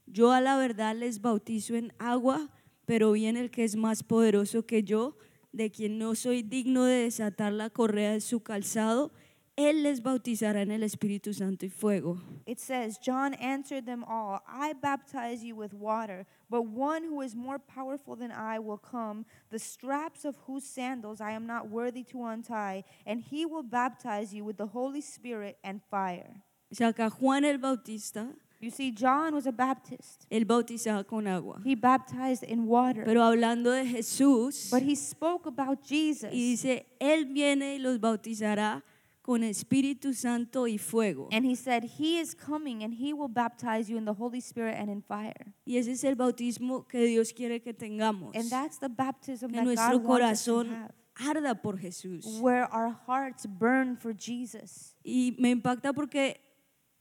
yo 0.07 0.31
a 0.31 0.41
la 0.41 0.57
verdad 0.57 0.95
les 0.95 1.21
bautizo 1.21 1.75
en 1.75 1.93
agua, 1.99 2.49
pero 2.85 3.11
viene 3.11 3.41
el 3.41 3.51
que 3.51 3.65
es 3.65 3.75
más 3.75 4.03
poderoso 4.03 4.65
que 4.65 4.83
yo, 4.83 5.17
de 5.51 5.69
quien 5.69 5.99
no 5.99 6.15
soy 6.15 6.43
digno 6.43 6.85
de 6.85 7.03
desatar 7.03 7.51
la 7.51 7.69
correa 7.69 8.13
de 8.13 8.21
su 8.21 8.41
calzado, 8.41 9.11
él 9.57 9.81
les 9.83 10.01
bautizará 10.01 10.61
en 10.61 10.71
el 10.71 10.83
Espíritu 10.83 11.33
Santo 11.33 11.65
y 11.65 11.69
fuego. 11.69 12.21
It 12.45 12.59
says, 12.59 12.99
John 12.99 13.33
answered 13.33 13.85
them 13.85 14.03
all, 14.03 14.41
I 14.47 14.73
baptize 14.73 15.43
you 15.43 15.55
with 15.55 15.73
water, 15.73 16.25
but 16.49 16.67
one 16.67 17.03
who 17.03 17.21
is 17.21 17.35
more 17.35 17.57
powerful 17.59 18.15
than 18.15 18.31
I 18.31 18.59
will 18.59 18.77
come, 18.77 19.25
the 19.49 19.59
straps 19.59 20.25
of 20.25 20.35
whose 20.45 20.63
sandals 20.63 21.19
I 21.19 21.31
am 21.31 21.47
not 21.47 21.69
worthy 21.69 22.03
to 22.11 22.23
untie, 22.23 22.83
and 23.05 23.19
he 23.21 23.45
will 23.45 23.63
baptize 23.63 24.31
you 24.33 24.45
with 24.45 24.57
the 24.57 24.67
Holy 24.67 25.01
Spirit 25.01 25.57
and 25.63 25.81
fire. 25.89 26.43
O 26.71 26.83
acá 26.85 27.09
Juan 27.09 27.43
el 27.43 27.57
Bautista, 27.57 28.27
You 28.59 28.71
see, 28.71 28.91
John 28.91 29.35
was 29.35 29.45
a 29.45 29.51
Baptist. 29.51 30.25
él 30.31 30.45
bautizaba 30.45 31.05
con 31.05 31.27
agua. 31.27 31.61
He 31.63 31.75
baptized 31.75 32.43
in 32.43 32.65
water. 32.67 33.03
Pero 33.05 33.21
hablando 33.23 33.71
de 33.71 33.85
Jesús, 33.85 34.69
But 34.71 34.81
he 34.83 34.95
spoke 34.95 35.47
about 35.47 35.81
Jesus. 35.83 36.31
y 36.31 36.55
dice, 36.55 36.85
Él 36.99 37.25
viene 37.25 37.75
y 37.75 37.79
los 37.79 37.99
bautizará 37.99 38.83
con 39.27 39.43
Espíritu 39.43 40.13
Santo 40.13 40.67
y 40.67 40.77
fuego. 40.77 41.27
And 41.33 41.45
he 41.45 41.53
said, 41.53 41.83
He 41.99 42.17
is 42.17 42.33
coming 42.33 42.81
and 42.81 42.93
he 42.93 43.11
will 43.11 43.27
baptize 43.27 43.89
you 43.89 43.97
in 43.97 44.05
the 44.05 44.13
Holy 44.13 44.39
Spirit 44.39 44.75
and 44.79 44.89
in 44.89 45.01
fire. 45.01 45.53
Y 45.65 45.75
ese 45.75 45.89
es 45.89 46.05
el 46.05 46.15
bautismo 46.15 46.87
que 46.87 47.05
Dios 47.05 47.33
quiere 47.33 47.59
que 47.59 47.73
tengamos. 47.73 48.33
And 48.37 48.49
that's 48.49 48.77
the 48.79 48.87
baptism 48.87 49.49
Que 49.49 49.57
that 49.57 49.65
nuestro 49.65 49.99
God 49.99 50.07
wants 50.07 50.23
us 50.31 50.45
to 50.45 50.51
corazón 50.51 50.69
have, 50.69 51.35
arda 51.35 51.61
por 51.61 51.73
Jesús. 51.77 52.39
where 52.39 52.73
our 52.73 52.95
hearts 53.05 53.45
burn 53.45 53.97
for 53.97 54.13
Jesus. 54.13 54.95
Y 55.03 55.35
me 55.37 55.51
impacta 55.51 55.91
porque 55.93 56.37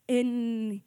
en, 0.09 0.83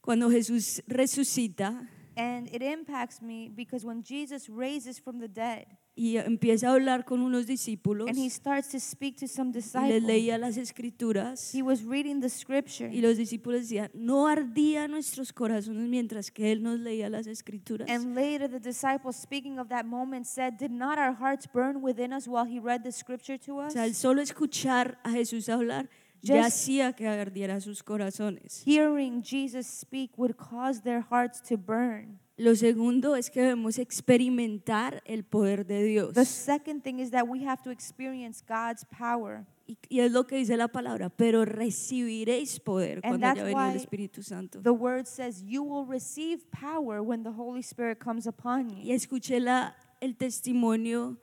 cuando 0.00 0.30
Jesús 0.30 0.80
resucita 0.86 1.88
And 2.16 2.48
it 2.54 2.62
impacts 2.62 3.20
me 3.20 3.48
because 3.48 3.84
when 3.84 4.04
Jesus 4.04 4.48
raises 4.48 5.00
from 5.00 5.18
the 5.18 5.26
dead 5.28 5.66
y 5.94 6.16
empieza 6.16 6.68
a 6.68 6.72
hablar 6.72 7.04
con 7.04 7.20
unos 7.20 7.46
discípulos 7.46 8.08
and 8.08 8.18
he 8.18 8.30
starts 8.30 8.68
to 8.70 8.80
speak 8.80 9.16
to 9.18 9.28
some 9.28 9.52
les 9.52 9.64
disciples, 9.64 10.02
leía 10.02 10.38
las 10.38 10.56
escrituras 10.56 11.54
he 11.54 11.62
was 11.62 11.84
reading 11.84 12.20
the 12.20 12.30
scripture. 12.30 12.88
y 12.90 13.00
los 13.02 13.16
discípulos 13.18 13.62
decían, 13.62 13.90
no 13.94 14.26
ardían 14.26 14.90
nuestros 14.90 15.32
corazones 15.32 15.88
mientras 15.88 16.30
que 16.30 16.50
Él 16.52 16.62
nos 16.62 16.80
leía 16.80 17.10
las 17.10 17.26
escrituras. 17.26 17.88
And 17.90 18.14
later, 18.14 18.48
the 18.48 18.58
disciples, 18.60 19.16
speaking 19.16 19.58
of 19.58 19.68
that 19.68 19.84
moment, 19.84 20.26
said, 20.26 20.54
Did 20.58 20.70
not 20.70 20.98
our 20.98 21.14
hearts 21.14 21.46
burn 21.52 21.82
within 21.82 22.12
us 22.12 22.26
while 22.26 22.46
he 22.46 22.58
read 22.58 22.82
the 22.84 22.92
scripture 22.92 23.38
to 23.40 23.58
O 23.58 23.66
us? 23.66 23.74
sea, 23.74 23.84
el 23.84 23.94
solo 23.94 24.22
escuchar 24.22 24.98
a 25.04 25.10
Jesús 25.10 25.48
hablar 25.48 25.88
ya 26.22 26.46
hacía 26.46 26.94
que 26.94 27.06
ardiera 27.06 27.60
sus 27.60 27.82
corazones. 27.82 28.62
Hearing 28.64 29.22
Jesus 29.22 29.66
speak 29.66 30.12
would 30.16 30.36
cause 30.36 30.82
their 30.82 31.04
hearts 31.10 31.42
to 31.42 31.56
burn. 31.58 32.18
Lo 32.38 32.54
segundo 32.56 33.14
es 33.14 33.30
que 33.30 33.40
debemos 33.42 33.78
experimentar 33.78 35.02
el 35.04 35.22
poder 35.22 35.66
de 35.66 35.82
Dios. 35.84 36.14
The 36.14 36.24
second 36.24 36.82
thing 36.82 36.98
is 36.98 37.10
that 37.10 37.28
we 37.28 37.44
have 37.46 37.62
to 37.62 37.70
experience 37.70 38.42
God's 38.42 38.84
power. 38.86 39.44
Y, 39.66 39.76
y 39.88 40.00
es 40.00 40.10
lo 40.10 40.24
que 40.26 40.36
dice 40.38 40.56
la 40.56 40.68
palabra, 40.68 41.08
pero 41.10 41.44
recibiréis 41.44 42.58
poder 42.58 43.00
And 43.04 43.20
cuando 43.20 43.26
haya 43.28 43.44
venido 43.44 43.70
el 43.70 43.76
Espíritu 43.76 44.22
Santo. 44.22 44.60
The 44.62 44.70
word 44.72 45.06
says, 45.06 45.42
You 45.44 45.62
will 45.62 45.86
receive 45.86 46.50
power 46.50 47.02
when 47.02 47.22
the 47.22 47.30
Holy 47.32 47.60
Spirit 47.62 47.98
comes 48.00 48.26
upon 48.26 48.70
Y 48.70 48.84
you. 48.88 48.94
escuché 48.94 49.38
la, 49.38 49.76
el 50.00 50.16
testimonio 50.16 51.18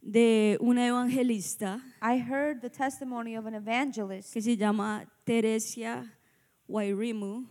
de 0.00 0.58
una 0.60 0.86
evangelista 0.86 1.80
I 2.02 2.18
heard 2.18 2.60
the 2.62 2.68
testimony 2.70 3.36
of 3.36 3.46
an 3.46 3.54
evangelist. 3.54 4.32
que 4.32 4.40
se 4.42 4.56
llama 4.56 5.04
Teresia 5.24 6.10
Wairimu, 6.68 7.44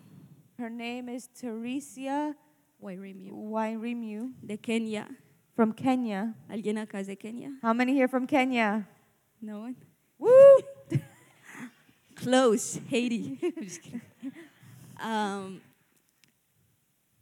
Her 0.57 0.69
name 0.69 1.09
is 1.09 1.29
Teresia 1.29 2.35
Wairimu, 2.83 3.51
Wairimu 3.51 4.33
de 4.45 4.57
Kenia. 4.57 5.07
from 5.55 5.71
Kenya. 5.71 6.33
¿Alguien 6.49 6.77
acá 6.77 6.99
es 6.99 7.07
de 7.07 7.15
Kenia? 7.15 7.57
How 7.61 7.73
many 7.73 7.93
here 7.93 8.07
from 8.07 8.25
Kenya? 8.27 8.87
No 9.41 9.59
one? 9.61 9.75
Woo! 10.17 10.59
Close, 12.15 12.79
Haiti. 12.89 13.37
Just 13.61 13.81
kidding. 13.81 14.01
Um, 15.01 15.61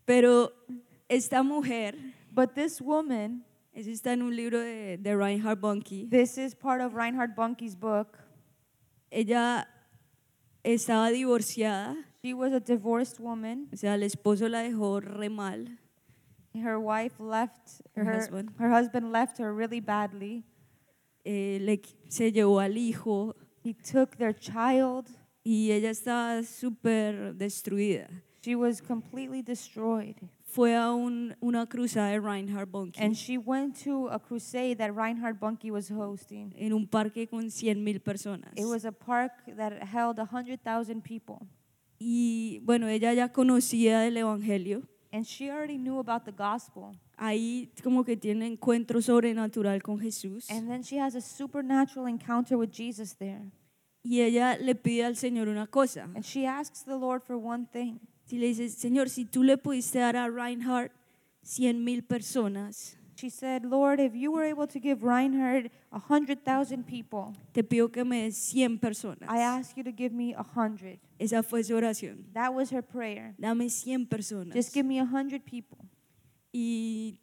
pero 0.05 0.51
esta 1.09 1.43
mujer, 1.43 1.95
But 2.33 2.55
this 2.55 2.79
woman, 2.79 3.43
eso 3.73 3.89
está 3.89 4.13
en 4.13 4.21
un 4.21 4.35
libro 4.35 4.59
de, 4.59 4.97
de 4.97 5.15
Reinhard 5.17 5.59
Bonnke, 5.59 6.09
this 6.09 6.37
is 6.37 6.53
part 6.55 6.79
of 6.81 6.93
Reinhard 6.95 7.35
Bonnke's 7.35 7.75
book. 7.75 8.17
ella 9.11 9.67
estaba 10.63 11.11
divorciada, 11.11 11.97
She 12.23 12.33
was 12.33 12.53
a 12.53 12.59
divorced 12.59 13.19
woman. 13.19 13.67
o 13.73 13.75
sea, 13.77 13.95
el 13.95 14.03
esposo 14.03 14.47
la 14.47 14.59
dejó 14.61 14.99
re 15.01 15.29
mal, 15.29 15.79
Her 16.53 16.77
wife 16.77 17.19
left 17.19 17.81
Her 17.95 18.03
her, 18.05 18.15
husband. 18.17 18.51
her 18.59 18.69
husband 18.69 19.11
left 19.11 19.39
her 19.39 19.53
really 19.53 19.79
badly. 19.79 20.43
eh, 21.23 21.59
le, 21.61 21.81
se 22.09 22.31
llevó 22.31 22.59
al 22.59 22.75
hijo 22.77 23.35
He 23.63 23.73
took 23.73 24.17
their 24.17 24.33
child. 24.37 25.07
y 25.43 25.71
ella 25.71 25.89
estaba 25.89 26.43
súper 26.43 27.33
destruida. 27.35 28.09
She 28.43 28.55
was 28.55 28.81
completely 28.81 29.41
destroyed. 29.41 30.15
Fue 30.43 30.75
a 30.75 30.91
un- 30.93 31.35
una 31.41 31.65
cruzada 31.67 32.09
de 32.09 32.19
Reinhard 32.19 32.69
Bonnke 32.69 32.99
And 32.99 33.15
she 33.15 33.37
went 33.37 33.81
to 33.85 34.09
a 34.09 34.19
crusade 34.19 34.77
that 34.79 34.91
Reinhard 34.93 35.39
Bonnke 35.39 35.71
was 35.71 35.89
hosting. 35.89 36.53
en 36.57 36.73
un 36.73 36.85
parque 36.87 37.27
con 37.29 37.49
100 37.49 37.77
mil 37.77 37.99
personas. 38.01 38.51
It 38.57 38.65
was 38.65 38.83
a 38.83 38.91
park 38.91 39.31
that 39.55 39.73
held 39.83 40.17
100,000 40.19 41.01
people. 41.01 41.47
Y 42.03 42.61
bueno, 42.63 42.87
ella 42.87 43.13
ya 43.13 43.31
conocía 43.31 43.99
del 43.99 44.17
Evangelio. 44.17 44.81
And 45.11 45.23
she 45.23 45.51
already 45.51 45.77
knew 45.77 45.99
about 45.99 46.23
the 46.25 46.31
gospel. 46.31 46.97
Ahí 47.15 47.71
como 47.83 48.03
que 48.03 48.17
tiene 48.17 48.47
encuentro 48.47 49.03
sobrenatural 49.03 49.83
con 49.83 49.99
Jesús. 49.99 50.49
And 50.49 50.67
then 50.67 50.81
she 50.81 50.99
has 50.99 51.13
a 51.13 51.21
supernatural 51.21 52.07
encounter 52.07 52.57
with 52.57 52.71
Jesus 52.71 53.15
there. 53.17 53.51
Y 54.01 54.21
ella 54.21 54.57
le 54.57 54.73
pide 54.73 55.05
al 55.05 55.15
Señor 55.15 55.47
una 55.47 55.67
cosa. 55.67 56.09
And 56.15 56.23
she 56.23 56.47
asks 56.47 56.83
the 56.83 56.97
Lord 56.97 57.21
for 57.21 57.35
one 57.35 57.67
thing. 57.71 57.99
Si 58.25 58.39
le 58.39 58.47
dice, 58.47 58.69
Señor, 58.69 59.07
si 59.09 59.25
tú 59.25 59.43
le 59.43 59.59
pudiste 59.59 59.99
dar 59.99 60.15
a 60.15 60.27
Reinhardt 60.27 60.91
100 61.43 61.83
mil 61.83 62.01
personas, 62.03 62.97
She 63.15 63.29
said, 63.29 63.65
Lord, 63.65 63.99
if 63.99 64.15
you 64.15 64.31
were 64.31 64.43
able 64.43 64.67
to 64.67 64.79
give 64.79 65.03
Reinhard 65.03 65.69
a 65.91 65.99
100,000 65.99 66.85
people, 66.85 67.33
te 67.53 67.61
pido 67.61 67.91
que 67.91 68.03
me 68.03 68.25
des 68.25 68.35
100 68.35 68.79
personas. 68.79 69.29
I 69.29 69.39
ask 69.39 69.77
you 69.77 69.83
to 69.83 69.91
give 69.91 70.13
me 70.13 70.33
a 70.33 70.43
100. 70.43 70.99
Esa 71.19 71.43
fue 71.43 71.63
su 71.63 71.73
oración. 71.75 72.25
That 72.33 72.53
was 72.53 72.71
her 72.71 72.81
prayer. 72.81 73.35
Dame 73.39 73.69
100 73.69 74.09
personas. 74.09 74.53
Just 74.53 74.73
give 74.73 74.85
me 74.85 74.99
a 74.99 75.05
100 75.05 75.45
people. 75.45 75.77
Y 76.53 77.19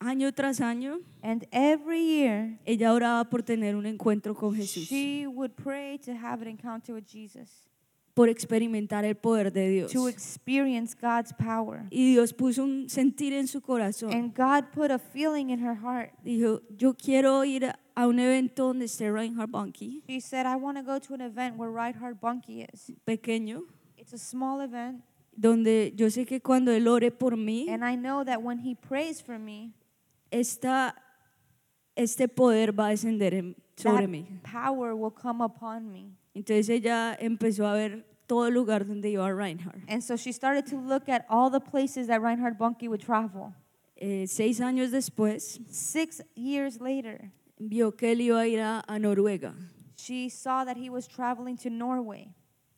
año 0.00 0.32
tras 0.32 0.60
año, 0.60 1.00
And 1.22 1.46
every 1.50 2.00
year, 2.00 2.58
ella 2.64 2.92
oraba 2.92 3.28
por 3.28 3.42
tener 3.42 3.76
un 3.76 3.86
encuentro 3.86 4.34
con 4.34 4.54
Jesús, 4.54 4.88
she 4.88 5.26
would 5.26 5.54
pray 5.56 5.98
to 5.98 6.12
have 6.12 6.42
an 6.42 6.48
encounter 6.48 6.94
with 6.94 7.06
Jesus, 7.06 7.68
por 8.16 8.30
experimentar 8.30 9.04
el 9.04 9.14
poder 9.14 9.52
de 9.52 9.68
Dios. 9.68 9.92
to 9.92 10.08
experience 10.08 10.96
God's 10.98 11.34
power. 11.34 11.82
Y 11.90 12.12
Dios 12.12 12.32
puso 12.32 12.64
un 12.64 12.88
sentir 12.88 13.34
en 13.34 13.46
su 13.46 13.60
corazón. 13.60 14.10
And 14.10 14.34
God 14.34 14.70
put 14.72 14.90
a 14.90 14.98
feeling 14.98 15.50
in 15.50 15.60
her 15.62 15.74
heart. 15.76 16.12
Dijo, 16.24 16.62
yo 16.78 16.94
quiero 16.94 17.44
ir 17.44 17.66
a- 17.94 18.06
un 18.06 18.18
evento 18.18 18.68
donde 18.68 18.86
esté 18.86 19.12
Reinhard 19.12 19.50
Bonnke, 19.50 20.02
She 20.08 20.20
said, 20.22 20.46
I 20.46 20.56
want 20.56 20.78
to 20.78 20.82
go 20.82 20.98
to 20.98 21.12
an 21.12 21.20
event 21.20 21.58
where 21.58 21.70
Reinhard 21.70 22.18
Bunke 22.18 22.66
is. 22.72 22.90
pequeño, 23.04 23.64
It's 23.98 24.14
a 24.14 24.18
small 24.18 24.62
event, 24.62 25.02
donde 25.36 25.92
yo 25.94 26.06
sé 26.08 26.24
que 26.24 26.40
cuando 26.40 26.72
Él 26.72 26.88
ore 26.88 27.10
por 27.10 27.36
mí, 27.36 27.68
and 27.68 27.84
I 27.84 27.96
know 27.96 28.24
that 28.24 28.42
when 28.42 28.60
he 28.60 28.74
prays 28.74 29.20
for 29.22 29.38
me, 29.38 29.74
esta, 30.30 30.94
este 31.96 32.28
poder 32.28 32.72
va 32.72 32.86
a 32.86 32.90
descender 32.90 33.34
en- 33.34 33.56
sobre 33.76 34.02
that 34.06 34.08
mí. 34.08 34.26
power 34.42 34.94
will 34.94 35.12
come 35.12 35.42
upon 35.44 35.90
me. 35.92 36.12
Entonces 36.36 36.68
ella 36.68 37.16
empezó 37.18 37.66
a 37.66 37.72
ver 37.72 38.04
todo 38.26 38.46
el 38.46 38.52
lugar 38.54 38.86
donde 38.86 39.08
iba 39.08 39.32
Reinhard. 39.32 39.82
And 39.88 40.02
so 40.02 40.16
she 40.16 40.32
started 40.32 40.66
to 40.66 40.76
look 40.76 41.08
at 41.08 41.24
all 41.30 41.50
the 41.50 41.60
places 41.60 42.08
that 42.08 42.20
Reinhard 42.20 42.58
Bunke 42.58 42.88
would 42.88 43.00
travel. 43.00 43.54
Eh, 43.96 44.26
seis 44.26 44.60
años 44.60 44.90
después, 44.90 45.58
Six 45.70 46.22
years 46.34 46.78
later, 46.78 47.32
vio 47.58 47.92
que 47.92 48.12
él 48.12 48.20
iba 48.20 48.40
a 48.40 48.46
ir 48.46 48.60
a, 48.60 48.84
a 48.86 48.98
Noruega, 48.98 49.54
she 49.96 50.28
saw 50.28 50.64
that 50.64 50.76
he 50.76 50.90
was 50.90 51.06
traveling 51.08 51.56
to 51.56 51.70
Norway, 51.70 52.28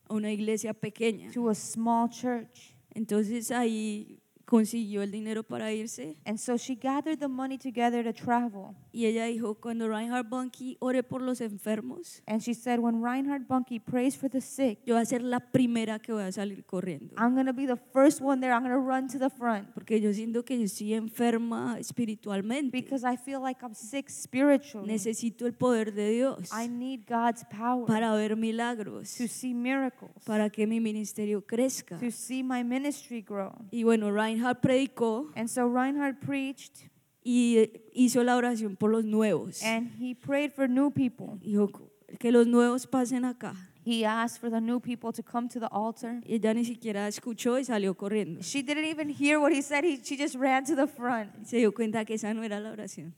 a 0.08 0.14
una 0.14 0.28
iglesia 0.30 0.72
pequeña. 0.72 1.32
to 1.32 1.48
a 1.48 1.54
small 1.56 2.08
church. 2.08 2.74
Entonces 2.94 3.50
ahí 3.50 4.20
consiguió 4.48 5.02
el 5.02 5.10
dinero 5.10 5.42
para 5.42 5.70
irse 5.74 6.16
And 6.24 6.38
so 6.38 6.56
she 6.56 6.74
gathered 6.74 7.18
the 7.18 7.28
money 7.28 7.58
together 7.58 8.02
to 8.02 8.14
travel. 8.14 8.74
y 8.92 9.04
ella 9.04 9.26
dijo, 9.26 9.56
cuando 9.60 9.86
Reinhard 9.88 10.26
Bonnke 10.26 10.76
ore 10.80 11.02
por 11.02 11.20
los 11.20 11.42
enfermos, 11.42 12.22
And 12.26 12.40
she 12.40 12.54
said, 12.54 12.80
When 12.80 13.02
Reinhard 13.04 13.46
Bunke 13.46 13.78
prays 13.78 14.16
for 14.16 14.30
the 14.30 14.40
sick, 14.40 14.78
yo 14.86 14.94
voy 14.94 15.02
a 15.02 15.04
ser 15.04 15.22
la 15.22 15.38
primera 15.40 15.98
que 15.98 16.14
voy 16.14 16.22
a 16.22 16.32
salir 16.32 16.64
corriendo. 16.64 17.14
I'm 17.18 17.34
going 17.34 17.44
to 17.46 17.52
be 17.52 17.66
the 17.66 17.76
first 17.92 18.22
one 18.22 18.40
there. 18.40 18.52
I'm 18.54 18.62
going 18.62 18.72
to 18.74 18.80
run 18.80 19.06
to 19.08 19.18
the 19.18 19.28
front 19.28 19.68
Porque 19.74 20.00
yo 20.00 20.12
siento 20.14 20.42
que 20.46 20.56
yo 20.58 20.64
estoy 20.64 20.94
enferma 20.94 21.76
espiritualmente. 21.78 22.70
because 22.72 23.04
I 23.04 23.16
feel 23.18 23.42
like 23.42 23.62
I'm 23.62 23.74
sick 23.74 24.08
spiritually. 24.08 24.88
Necesito 24.88 25.46
el 25.46 25.52
poder 25.52 25.92
de 25.92 26.10
Dios 26.10 26.50
I 26.52 26.68
need 26.68 27.00
God's 27.06 27.44
power 27.44 27.84
para 27.86 28.12
ver 28.14 28.34
milagros, 28.36 29.14
to 29.18 29.28
see 29.28 29.52
miracles, 29.52 30.12
para 30.24 30.48
que 30.48 30.66
mi 30.66 30.80
ministerio 30.80 31.42
crezca. 31.44 31.98
to 31.98 32.10
see 32.10 32.42
my 32.42 32.64
ministry 32.64 33.20
grow. 33.20 33.52
Y 33.70 33.82
bueno, 33.82 34.10
Reinhard 34.10 34.37
predicó 34.60 35.30
And 35.36 35.48
so 35.48 35.66
Reinhard 35.68 36.20
preached 36.20 36.88
y 37.24 37.70
hizo 37.92 38.22
la 38.24 38.36
oración 38.36 38.76
por 38.76 38.90
los 38.90 39.04
nuevos. 39.04 39.62
and 39.62 39.90
he 40.00 40.14
prayed 40.14 40.52
for 40.52 40.68
new 40.68 40.90
people. 40.90 41.38
Dijo 41.42 41.70
que 42.18 42.32
los 42.32 42.46
nuevos 42.46 42.86
pasen 42.86 43.24
acá. 43.24 43.54
He 43.84 44.04
asked 44.04 44.38
for 44.40 44.50
the 44.50 44.60
new 44.60 44.80
people 44.80 45.12
to 45.12 45.22
come 45.22 45.48
to 45.48 45.58
the 45.58 45.68
altar. 45.70 46.20
Ella 46.26 46.52
ni 46.52 46.64
siquiera 46.64 47.08
escuchó 47.08 47.58
y 47.58 47.64
salió 47.64 47.94
corriendo. 47.96 48.42
She 48.42 48.62
didn't 48.62 48.84
even 48.84 49.08
hear 49.08 49.38
what 49.40 49.50
he 49.52 49.62
said. 49.62 49.82
He, 49.84 49.98
she 50.02 50.16
just 50.16 50.34
ran 50.34 50.64
to 50.66 50.74
the 50.76 50.86
front. 50.86 51.46
Se 51.46 51.56
dio 51.58 51.72
cuenta 51.72 52.04
que 52.04 52.14
esa 52.16 52.34
no 52.34 52.42
era 52.42 52.60
la 52.60 52.70
oración. 52.70 53.14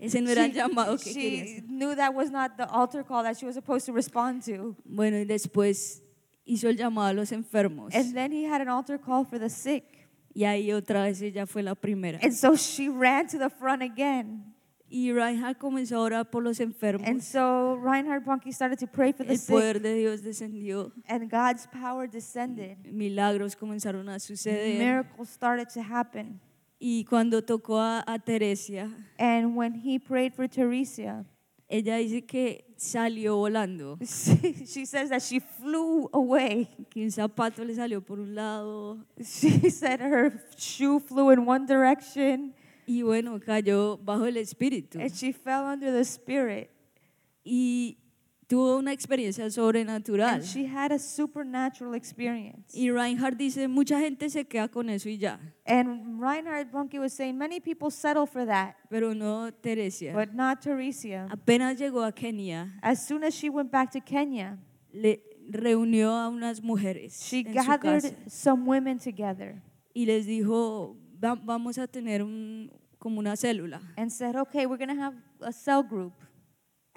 Ese 0.00 0.20
no 0.20 0.30
era 0.30 0.44
el 0.44 0.52
llamado 0.52 0.96
que 0.98 1.12
quería 1.12 1.44
she 1.44 1.52
hacer. 1.58 1.64
knew 1.68 1.94
that 1.94 2.14
was 2.14 2.30
not 2.30 2.56
the 2.56 2.64
altar 2.70 3.02
call 3.04 3.22
that 3.22 3.36
she 3.36 3.46
was 3.46 3.54
supposed 3.54 3.86
to 3.86 3.92
respond 3.92 4.42
to. 4.44 4.76
Bueno, 4.84 5.18
y 5.18 5.24
después 5.24 6.02
hizo 6.44 6.68
el 6.68 6.76
llamado 6.76 7.08
a 7.08 7.12
los 7.12 7.32
enfermos. 7.32 7.94
And 7.94 8.14
then 8.14 8.30
he 8.32 8.44
had 8.44 8.60
an 8.60 8.68
altar 8.68 8.98
call 8.98 9.24
for 9.24 9.38
the 9.38 9.48
sick. 9.50 9.97
Y 10.38 10.44
ahí 10.44 10.72
otra 10.72 11.02
vez 11.02 11.20
ella 11.20 11.46
fue 11.46 11.64
la 11.64 11.74
primera. 11.74 12.20
And 12.22 12.32
so 12.32 12.54
she 12.54 12.88
ran 12.88 13.26
to 13.26 13.38
the 13.38 13.50
front 13.50 13.82
again. 13.82 14.54
Y 14.88 15.12
Reinhard 15.12 15.58
comenzó 15.58 15.96
a 15.96 16.00
orar 16.00 16.30
por 16.30 16.44
los 16.44 16.60
And 16.60 16.72
enfermos. 16.72 17.24
so 17.24 17.76
Reinhard 17.76 18.24
Bunke 18.24 18.52
started 18.52 18.78
to 18.78 18.86
pray 18.86 19.12
for 19.12 19.26
the 19.26 19.32
El 19.32 19.38
sick. 19.38 19.52
poder 19.52 19.80
de 19.82 19.94
Dios 19.96 20.22
descendió. 20.22 20.92
And 21.08 21.28
God's 21.28 21.66
power 21.66 22.06
descended. 22.08 22.78
Milagros 22.86 23.56
comenzaron 23.56 24.08
a 24.08 24.20
suceder. 24.20 24.78
Miracles 24.78 25.28
started 25.28 25.68
to 25.74 25.82
happen. 25.82 26.40
Y 26.78 27.04
cuando 27.10 27.42
tocó 27.42 27.80
a, 27.80 28.04
a 28.06 28.20
Teresia, 28.20 28.88
And 29.18 29.56
when 29.56 29.74
he 29.74 29.98
prayed 29.98 30.32
for 30.34 30.46
Teresa, 30.48 31.26
ella 31.68 31.96
dice 31.96 32.24
que 32.24 32.64
salió 32.78 33.36
volando. 33.36 33.98
she 34.66 34.86
says 34.86 35.10
that 35.10 35.20
she 35.22 35.40
flew 35.40 36.08
away. 36.12 36.68
Que 36.90 37.02
un 37.02 37.10
zapato 37.10 37.64
le 37.64 37.74
salió 37.74 38.00
por 38.00 38.18
un 38.18 38.34
lado. 38.34 38.98
She 39.22 39.68
said 39.70 40.00
her 40.00 40.32
shoe 40.56 41.00
flew 41.00 41.30
in 41.30 41.44
one 41.44 41.66
direction 41.66 42.54
Y 42.86 43.02
bueno, 43.02 43.38
cayó 43.40 43.98
bajo 43.98 44.24
el 44.26 44.36
espíritu. 44.38 44.98
and 44.98 45.12
she 45.14 45.32
fell 45.32 45.64
under 45.66 45.92
the 45.92 46.04
spirit. 46.04 46.70
Y 47.44 47.98
tuvo 48.48 48.78
una 48.78 48.92
experiencia 48.92 49.48
sobrenatural. 49.50 50.36
And 50.36 50.42
she 50.44 50.64
had 50.66 50.90
a 50.90 50.98
supernatural 50.98 51.94
experience. 51.94 52.74
Y 52.74 52.90
Reinhard 52.90 53.36
dice, 53.36 53.68
mucha 53.68 54.00
gente 54.00 54.28
se 54.30 54.44
queda 54.46 54.68
con 54.68 54.88
eso 54.88 55.08
y 55.08 55.18
ya. 55.18 55.38
And 55.66 56.20
Reinhard 56.20 56.70
Bunke 56.72 56.98
was 56.98 57.12
saying 57.12 57.36
many 57.36 57.60
people 57.60 57.90
settle 57.90 58.26
for 58.26 58.46
that, 58.46 58.74
Pero 58.90 59.12
no 59.14 59.50
Teresia. 59.52 60.14
but 60.14 60.32
not 60.34 60.60
Teresa. 60.62 61.28
Apenas 61.30 61.78
llegó 61.78 62.02
a 62.04 62.10
Kenia, 62.12 62.72
As 62.82 63.06
soon 63.06 63.22
as 63.22 63.34
she 63.34 63.50
went 63.50 63.70
back 63.70 63.90
to 63.92 64.00
Kenya, 64.00 64.58
le 64.92 65.20
reunió 65.50 66.10
a 66.16 66.28
unas 66.28 66.62
mujeres 66.62 67.22
she 67.22 67.40
en 67.40 67.46
su 67.46 67.52
gathered 67.54 68.02
casa 68.02 68.14
some 68.28 68.66
women 68.66 68.98
together 68.98 69.62
y 69.94 70.04
les 70.06 70.26
dijo, 70.26 70.96
"Va- 71.22 71.34
vamos 71.36 71.78
a 71.78 71.86
tener 71.86 72.22
un, 72.22 72.70
como 72.98 73.18
una 73.20 73.36
célula. 73.36 73.80
and 73.96 74.10
said, 74.10 74.34
Okay, 74.36 74.66
we're 74.66 74.78
going 74.78 74.94
to 74.94 75.00
have 75.02 75.14
a 75.40 75.52
cell 75.52 75.82
group. 75.82 76.12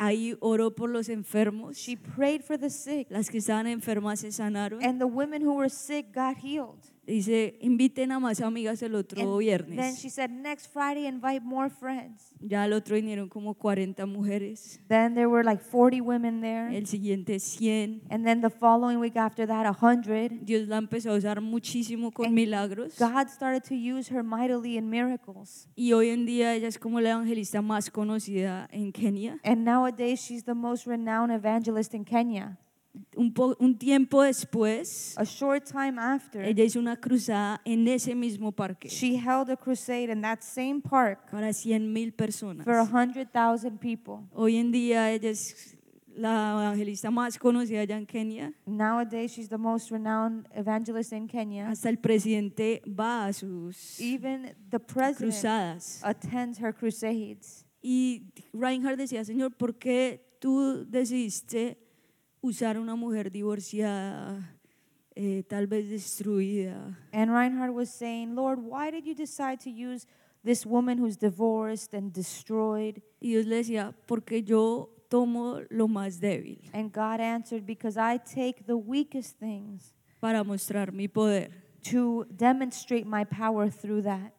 Ahí 0.03 0.35
oró 0.39 0.71
por 0.73 0.89
los 0.89 1.09
enfermos. 1.09 1.77
She 1.77 1.95
prayed 1.95 2.41
for 2.41 2.57
the 2.57 2.71
sick, 2.71 3.05
Las 3.11 3.29
que 3.29 3.37
estaban 3.37 3.67
enfermas 3.67 4.21
se 4.21 4.31
sanaron. 4.31 4.83
and 4.83 4.99
the 4.99 5.05
women 5.05 5.43
who 5.43 5.53
were 5.53 5.69
sick 5.69 6.11
got 6.11 6.37
healed. 6.43 6.90
Dice, 7.07 7.57
inviten 7.61 8.11
a 8.11 8.19
más 8.19 8.41
amigas 8.41 8.81
el 8.83 8.93
otro 8.93 9.19
And 9.19 9.77
then 9.77 9.95
she 9.95 10.09
said, 10.09 10.29
Next 10.29 10.67
Friday, 10.71 11.07
invite 11.07 11.41
more 11.43 11.69
friends. 11.69 12.31
Ya 12.39 12.61
al 12.61 12.73
otro 12.73 12.95
vinieron 12.95 13.27
como 13.27 13.55
40 13.55 14.05
mujeres. 14.05 14.79
Then 14.87 15.15
there 15.15 15.27
were 15.27 15.43
like 15.43 15.63
40 15.63 15.99
women 16.01 16.41
there. 16.41 16.75
El 16.75 16.85
siguiente 16.85 17.39
100. 17.39 18.03
And 18.11 18.23
then 18.23 18.41
the 18.41 18.51
following 18.51 18.99
week 18.99 19.17
after 19.17 19.47
that, 19.47 19.65
100. 19.65 20.45
Dios 20.45 20.67
la 20.67 20.77
empezó 20.77 21.11
a 21.11 21.15
usar 21.15 21.41
muchísimo 21.41 22.11
con 22.11 22.27
And 22.27 22.35
milagros. 22.35 22.99
God 22.99 23.29
started 23.29 23.63
to 23.63 23.75
use 23.75 24.13
her 24.13 24.23
mightily 24.23 24.77
in 24.77 24.87
miracles. 24.87 25.67
Y 25.75 25.93
hoy 25.93 26.09
en 26.09 26.27
día 26.27 26.53
ella 26.53 26.67
es 26.67 26.77
como 26.77 27.01
la 27.01 27.11
evangelista 27.11 27.63
más 27.63 27.89
conocida 27.89 28.67
en 28.71 28.91
Kenia. 28.91 29.39
And 29.43 29.65
nowadays, 29.65 30.21
she's 30.21 30.43
the 30.43 30.53
most 30.53 30.85
renowned 30.85 31.33
evangelist 31.33 31.95
in 31.95 32.05
Kenya. 32.05 32.59
Un, 33.15 33.34
po- 33.34 33.56
un 33.60 33.77
tiempo 33.77 34.21
después, 34.21 35.15
A 35.17 35.23
short 35.23 35.63
time 35.65 35.97
after, 35.97 36.43
ella 36.43 36.63
hizo 36.63 36.77
una 36.80 36.97
cruzada 36.97 37.62
en 37.63 37.88
ese 37.88 38.13
mismo 38.15 38.51
parque 38.51 38.89
she 38.89 39.15
held 39.15 39.49
a 39.49 39.56
crusade 39.56 40.12
in 40.12 40.21
that 40.21 40.41
same 40.41 40.82
park 40.82 41.30
para 41.32 41.54
100 41.54 41.91
mil 41.93 42.12
personas. 42.13 42.65
for 42.65 42.75
100,000 42.86 43.77
people. 43.80 44.27
Hoy 44.34 44.58
en 44.58 44.71
día 44.71 45.10
ella 45.12 45.30
es 45.30 45.77
la 46.13 46.51
evangelista 46.65 47.10
más 47.10 47.38
conocida 47.39 47.80
allá 47.80 47.95
en 47.97 48.06
Kenia. 48.06 48.54
Nowadays, 48.65 49.32
she's 49.32 49.47
the 49.47 49.58
most 49.58 49.89
renowned 49.89 50.45
evangelist 50.54 51.13
in 51.13 51.27
Kenya. 51.27 51.69
Hasta 51.69 51.88
el 51.88 51.97
presidente 51.97 52.82
va 52.86 53.27
a 53.27 53.32
sus 53.34 54.01
Even 54.01 54.54
the 54.69 54.80
president 54.80 55.32
cruzadas. 55.32 56.01
attends 56.04 56.60
her 56.60 56.73
crusades. 56.73 57.65
Y 57.82 58.34
Reinhard 58.51 58.97
decía, 58.97 59.23
Señor, 59.23 59.56
¿por 59.56 59.75
qué 59.80 60.21
tú 60.39 60.86
decidiste 60.89 61.77
usar 62.41 62.77
a 62.77 62.82
una 62.82 62.95
mujer 62.95 63.32
divorciada, 63.32 64.58
eh, 65.15 65.43
tal 65.47 65.67
vez 65.67 65.89
destruida? 65.89 66.97
And 67.13 67.32
Reinhard 67.32 67.73
was 67.73 67.89
saying, 67.89 68.36
Lord, 68.36 68.60
why 68.60 68.91
did 68.91 69.06
you 69.06 69.13
decide 69.15 69.60
to 69.62 69.69
use 69.69 70.06
this 70.43 70.65
woman 70.65 70.97
who's 70.97 71.17
divorced 71.17 71.93
and 71.93 72.12
destroyed? 72.12 73.01
Y 73.21 73.30
Dios 73.30 73.45
le 73.45 73.58
decía, 73.58 73.93
porque 74.08 74.43
yo 74.43 74.89
tomo 75.10 75.60
lo 75.69 75.88
más 75.88 76.19
débil 76.19 76.62
And 76.73 76.91
God 76.91 77.19
answered, 77.19 77.65
Because 77.65 77.97
I 77.97 78.17
take 78.17 78.65
the 78.65 78.77
weakest 78.77 79.38
things 79.39 79.93
para 80.19 80.43
mostrar 80.43 80.91
mi 80.93 81.08
poder. 81.08 81.49
to 81.84 82.25
demonstrate 82.36 83.06
my 83.08 83.23
power 83.25 83.69
through 83.69 84.04
that. 84.04 84.34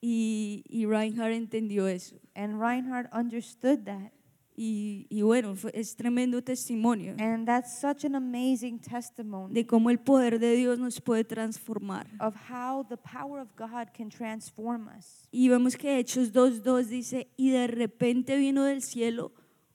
Y, 0.00 0.62
y 0.68 0.86
Reinhard 0.86 1.32
entendió 1.32 1.86
eso. 1.88 2.16
And 2.36 2.60
Reinhard 2.60 3.08
understood 3.12 3.84
that. 3.86 4.12
Y, 4.60 5.06
y 5.08 5.22
bueno, 5.22 5.54
fue- 5.54 5.70
es 5.72 5.94
tremendo 5.94 6.42
testimonio 6.42 7.14
And 7.20 7.46
that's 7.46 7.78
such 7.80 8.04
an 8.04 8.16
amazing 8.16 8.80
testimony 8.80 9.54
de 9.54 9.64
cómo 9.64 9.88
el 9.88 10.00
poder 10.00 10.40
de 10.40 10.56
Dios 10.56 10.80
nos 10.80 11.00
puede 11.00 11.22
transformar. 11.22 12.08
of 12.18 12.34
how 12.50 12.84
the 12.88 12.96
power 12.96 13.40
of 13.40 13.48
God 13.56 13.92
can 13.96 14.08
transform 14.08 14.88
us. 14.88 15.28
Y 15.30 15.48
vemos 15.48 15.76
que 15.76 15.98
Hechos 16.00 16.32
2.2 16.32 16.88
dice, 16.88 17.28
y 17.36 17.50
de 17.50 17.68
repente 17.68 18.36
vino 18.36 18.64
del 18.64 18.82
cielo 18.82 19.32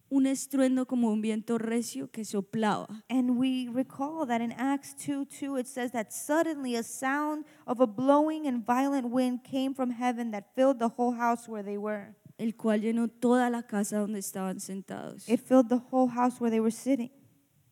un 0.10 0.28
estruendo 0.28 0.86
como 0.86 1.12
un 1.12 1.22
viento 1.22 1.58
recio 1.58 2.12
que 2.12 2.26
soplaba. 2.26 3.04
And 3.10 3.32
we 3.40 3.70
recall 3.74 4.28
that 4.28 4.42
in 4.42 4.52
Acts 4.52 4.94
2 4.98 5.26
2, 5.26 5.58
it 5.58 5.66
says 5.66 5.92
that 5.94 6.12
suddenly 6.12 6.76
a 6.76 6.84
sound 6.84 7.46
of 7.66 7.80
a 7.80 7.88
blowing 7.88 8.46
and 8.48 8.64
violent 8.66 9.08
wind 9.10 9.44
came 9.44 9.74
from 9.74 9.92
heaven 9.92 10.32
that 10.32 10.54
filled 10.56 10.78
the 10.80 10.90
whole 10.98 11.16
house 11.16 11.48
where 11.48 11.64
they 11.64 11.78
were. 11.78 12.16
El 12.44 12.56
cual 12.56 12.82
llenó 12.82 13.08
toda 13.08 13.50
la 13.50 13.64
casa 13.64 14.00
donde 14.00 14.20
estaban 14.20 14.60
sentados. 14.60 15.28
It 15.30 15.40
filled 15.40 15.70
the 15.70 15.82
whole 15.92 16.10
house 16.12 16.40
where 16.40 16.52
they 16.52 16.60
were 16.60 16.72
sitting. 16.72 17.10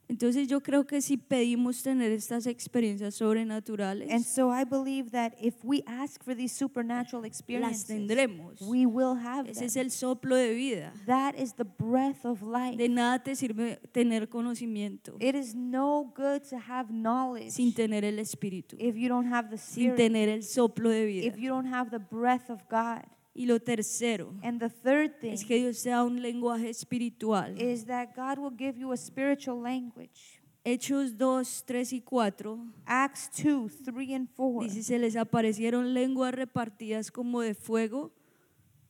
Entonces 0.07 0.49
yo 0.49 0.59
creo 0.61 0.85
que 0.85 0.99
si 1.01 1.15
pedimos 1.15 1.81
tener 1.83 2.11
estas 2.11 2.45
experiencias 2.45 3.13
And 3.21 3.29
sobrenaturales, 3.29 4.25
so 4.25 4.51
I 4.51 4.65
believe 4.65 5.11
that 5.11 5.33
if 5.39 5.63
we 5.63 5.83
ask 5.85 6.21
for 6.21 6.35
these 6.35 6.51
supernatural 6.53 7.21
las 7.21 7.29
experiences, 7.31 7.85
tendremos. 7.87 8.59
we 8.61 8.85
will 8.85 9.15
have 9.15 9.49
Ese 9.49 9.59
them. 9.59 9.67
es 9.67 9.75
el 9.77 9.89
soplo 9.89 10.35
de 10.35 10.53
vida. 10.53 10.91
That 11.05 11.35
is 11.39 11.53
the 11.53 11.63
breath 11.63 12.25
of 12.25 12.41
life. 12.41 12.75
De 12.75 12.89
nada 12.89 13.23
te 13.23 13.35
sirve 13.37 13.79
tener 13.93 14.27
conocimiento 14.27 15.15
It 15.21 15.33
is 15.33 15.55
no 15.55 16.11
good 16.13 16.41
to 16.49 16.57
have 16.57 16.89
knowledge 16.91 17.51
sin 17.51 17.73
tener 17.73 18.03
el 18.03 18.19
espíritu, 18.19 18.75
if 18.79 18.97
you 18.97 19.07
don't 19.07 19.31
have 19.31 19.49
the 19.49 19.57
sin 19.57 19.91
spirit, 19.93 19.95
tener 19.95 20.27
el 20.27 20.43
soplo 20.43 20.89
de 20.89 21.05
vida. 21.05 21.25
if 21.25 21.37
you 21.37 21.47
don't 21.47 21.71
have 21.71 21.89
the 21.89 21.99
breath 21.99 22.49
of 22.49 22.59
God. 22.69 23.05
Y 23.33 23.45
lo 23.45 23.59
tercero 23.61 24.33
And 24.43 24.59
the 24.59 24.69
third 24.69 25.19
thing 25.21 25.31
es 25.31 25.45
que 25.45 25.55
Dios 25.55 25.81
te 25.81 25.89
da 25.89 26.03
un 26.03 26.21
lenguaje 26.21 26.69
espiritual. 26.69 27.55
is 27.61 27.85
that 27.85 28.09
God 28.15 28.37
will 28.37 28.55
give 28.57 28.77
you 28.77 28.91
a 28.91 28.97
spiritual 28.97 29.61
language. 29.61 30.41
Hechos 30.63 31.17
2, 31.17 31.63
3 31.65 31.93
y 31.93 32.01
4 32.01 32.59
Acts 32.85 33.31
2 33.43 33.71
3 33.83 34.13
and 34.15 34.29
4. 34.35 34.63
dice, 34.67 34.83
se 34.83 34.99
les 34.99 35.15
aparecieron 35.15 35.93
lenguas 35.93 36.33
repartidas 36.35 37.09
como 37.09 37.41
de 37.41 37.53
fuego, 37.55 38.11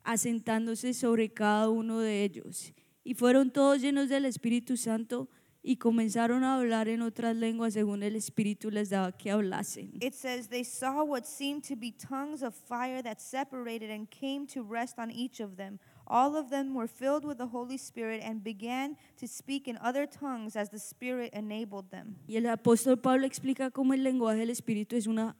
asentándose 0.04 0.94
sobre 0.94 1.30
cada 1.30 1.70
uno 1.70 2.00
de 2.00 2.24
ellos. 2.24 2.74
Y 3.04 3.14
fueron 3.14 3.52
todos 3.52 3.82
llenos 3.82 4.10
del 4.10 4.26
Espíritu 4.26 4.76
Santo 4.76 5.30
y 5.64 5.78
comenzaron 5.78 6.44
a 6.44 6.56
hablar 6.56 6.88
en 6.88 7.02
otras 7.02 7.36
lenguas 7.36 7.74
según 7.74 8.02
el 8.04 8.16
Espíritu 8.16 8.72
les 8.72 8.90
daba 8.90 9.12
que 9.12 9.32
hablasen. 9.32 9.92
It 10.02 10.14
says, 10.14 10.48
They 10.48 10.64
saw 10.64 11.04
what 11.04 11.26
seemed 11.26 11.64
to 11.68 11.76
be 11.76 11.92
tongues 11.92 12.42
of 12.42 12.56
fire 12.56 13.04
that 13.04 13.20
separated 13.20 13.92
and 13.92 14.10
came 14.10 14.48
to 14.48 14.64
rest 14.64 14.98
on 14.98 15.12
each 15.12 15.40
of 15.40 15.58
them. 15.58 15.80
All 16.08 16.36
of 16.36 16.50
them 16.50 16.74
were 16.74 16.88
filled 16.88 17.24
with 17.24 17.38
the 17.38 17.48
Holy 17.48 17.78
Spirit 17.78 18.22
and 18.24 18.44
began 18.44 18.98
to 19.18 19.28
speak 19.28 19.68
in 19.68 19.78
other 19.78 20.08
tongues 20.08 20.56
as 20.56 20.70
the 20.70 20.80
Spirit 20.80 21.32
enabled 21.34 21.92
them. 21.92 22.18
Y 22.28 22.38
el 22.38 22.48
apóstol 22.48 23.00
Pablo 23.00 23.26
explica 23.26 23.70
cómo 23.70 23.94
el 23.94 24.04
lenguaje 24.04 24.40
del 24.40 24.50
Espíritu 24.50 24.96
es 24.96 25.06
una 25.06 25.36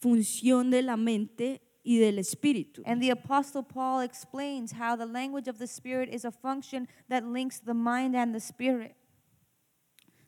función 0.00 0.70
de 0.70 0.82
la 0.82 0.96
mente 0.96 1.60
y 1.82 1.98
del 1.98 2.18
Espíritu. 2.18 2.82
And 2.86 3.02
the 3.02 3.10
Apostle 3.10 3.64
Paul 3.64 4.00
explains 4.00 4.72
how 4.72 4.94
the 4.96 5.06
language 5.06 5.48
of 5.48 5.58
the 5.58 5.66
Spirit 5.66 6.08
is 6.12 6.24
a 6.24 6.30
function 6.30 6.86
that 7.08 7.24
links 7.24 7.58
the 7.58 7.74
mind 7.74 8.14
and 8.14 8.32
the 8.32 8.40
Spirit. 8.40 8.94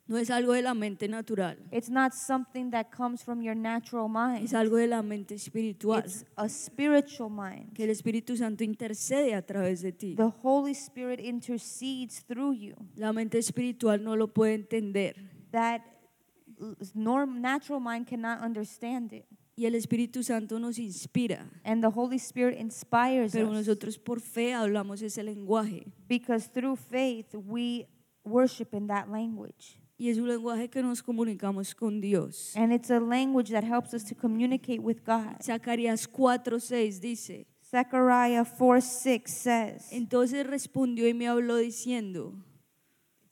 No 0.09 0.17
es 0.17 0.31
algo 0.31 0.55
de 0.55 0.63
la 0.63 0.73
mente 0.73 1.07
natural, 1.07 1.59
It's 1.71 1.91
not 1.91 2.15
something 2.15 2.71
that 2.71 2.87
comes 2.97 3.23
from 3.23 3.43
your 3.43 3.55
natural 3.55 4.09
mind, 4.09 4.45
es 4.45 4.55
algo 4.55 4.77
de 4.79 4.87
la 4.87 5.03
mente 5.03 5.35
espiritual. 5.35 6.03
it's 6.05 6.25
a 6.37 6.49
spiritual 6.49 7.29
mind. 7.29 7.75
Que 7.75 7.85
el 7.85 7.91
Espíritu 7.91 8.35
Santo 8.37 8.65
intercede 8.65 9.35
a 9.35 9.43
través 9.43 9.83
de 9.83 9.93
ti. 9.93 10.15
The 10.17 10.33
Holy 10.43 10.73
Spirit 10.73 11.21
intercedes 11.21 12.25
through 12.25 12.55
you. 12.55 12.75
La 12.97 13.13
mente 13.13 13.37
espiritual 13.39 14.03
no 14.03 14.17
lo 14.17 14.29
puede 14.29 14.55
entender. 14.55 15.15
That 15.53 15.83
norm, 16.95 17.41
natural 17.41 17.81
mind 17.81 18.07
cannot 18.09 18.43
understand 18.43 19.13
it. 19.13 19.27
Y 19.57 19.67
el 19.67 19.75
Espíritu 19.75 20.23
Santo 20.23 20.59
nos 20.59 20.79
inspira. 20.79 21.51
And 21.65 21.83
the 21.83 21.91
Holy 21.91 22.17
Spirit 22.17 22.59
inspires 22.61 23.33
Pero 23.33 23.53
nosotros 23.53 23.99
por 23.99 24.21
fe 24.21 24.55
hablamos 24.55 25.03
ese 25.03 25.23
lenguaje. 25.23 25.85
because 26.09 26.49
through 26.49 26.77
faith 26.77 27.35
we 27.35 27.87
worship 28.25 28.73
in 28.73 28.87
that 28.87 29.11
language. 29.11 29.79
Y 29.99 30.11
es 30.11 30.19
un 30.19 30.29
lenguaje 30.29 30.71
que 30.71 30.81
nos 30.81 31.03
comunicamos 31.03 31.75
con 31.75 32.01
Dios. 32.01 32.57
And 32.57 32.73
it's 32.73 32.91
a 32.91 33.01
language 33.01 33.51
that 33.51 33.65
helps 33.65 33.93
us 33.93 34.05
to 34.05 34.15
communicate 34.15 34.81
with 34.81 34.99
God. 35.05 35.43
Zacarías 35.43 36.09
4:6 36.09 37.01
dice, 37.01 37.47
Zechariah 37.69 38.45
4 38.45 38.81
6 38.81 39.31
says, 39.31 39.93
entonces 39.93 40.47
respondió 40.47 41.07
y 41.09 41.15
me 41.15 41.29
habló 41.29 41.57
diciendo, 41.57 42.33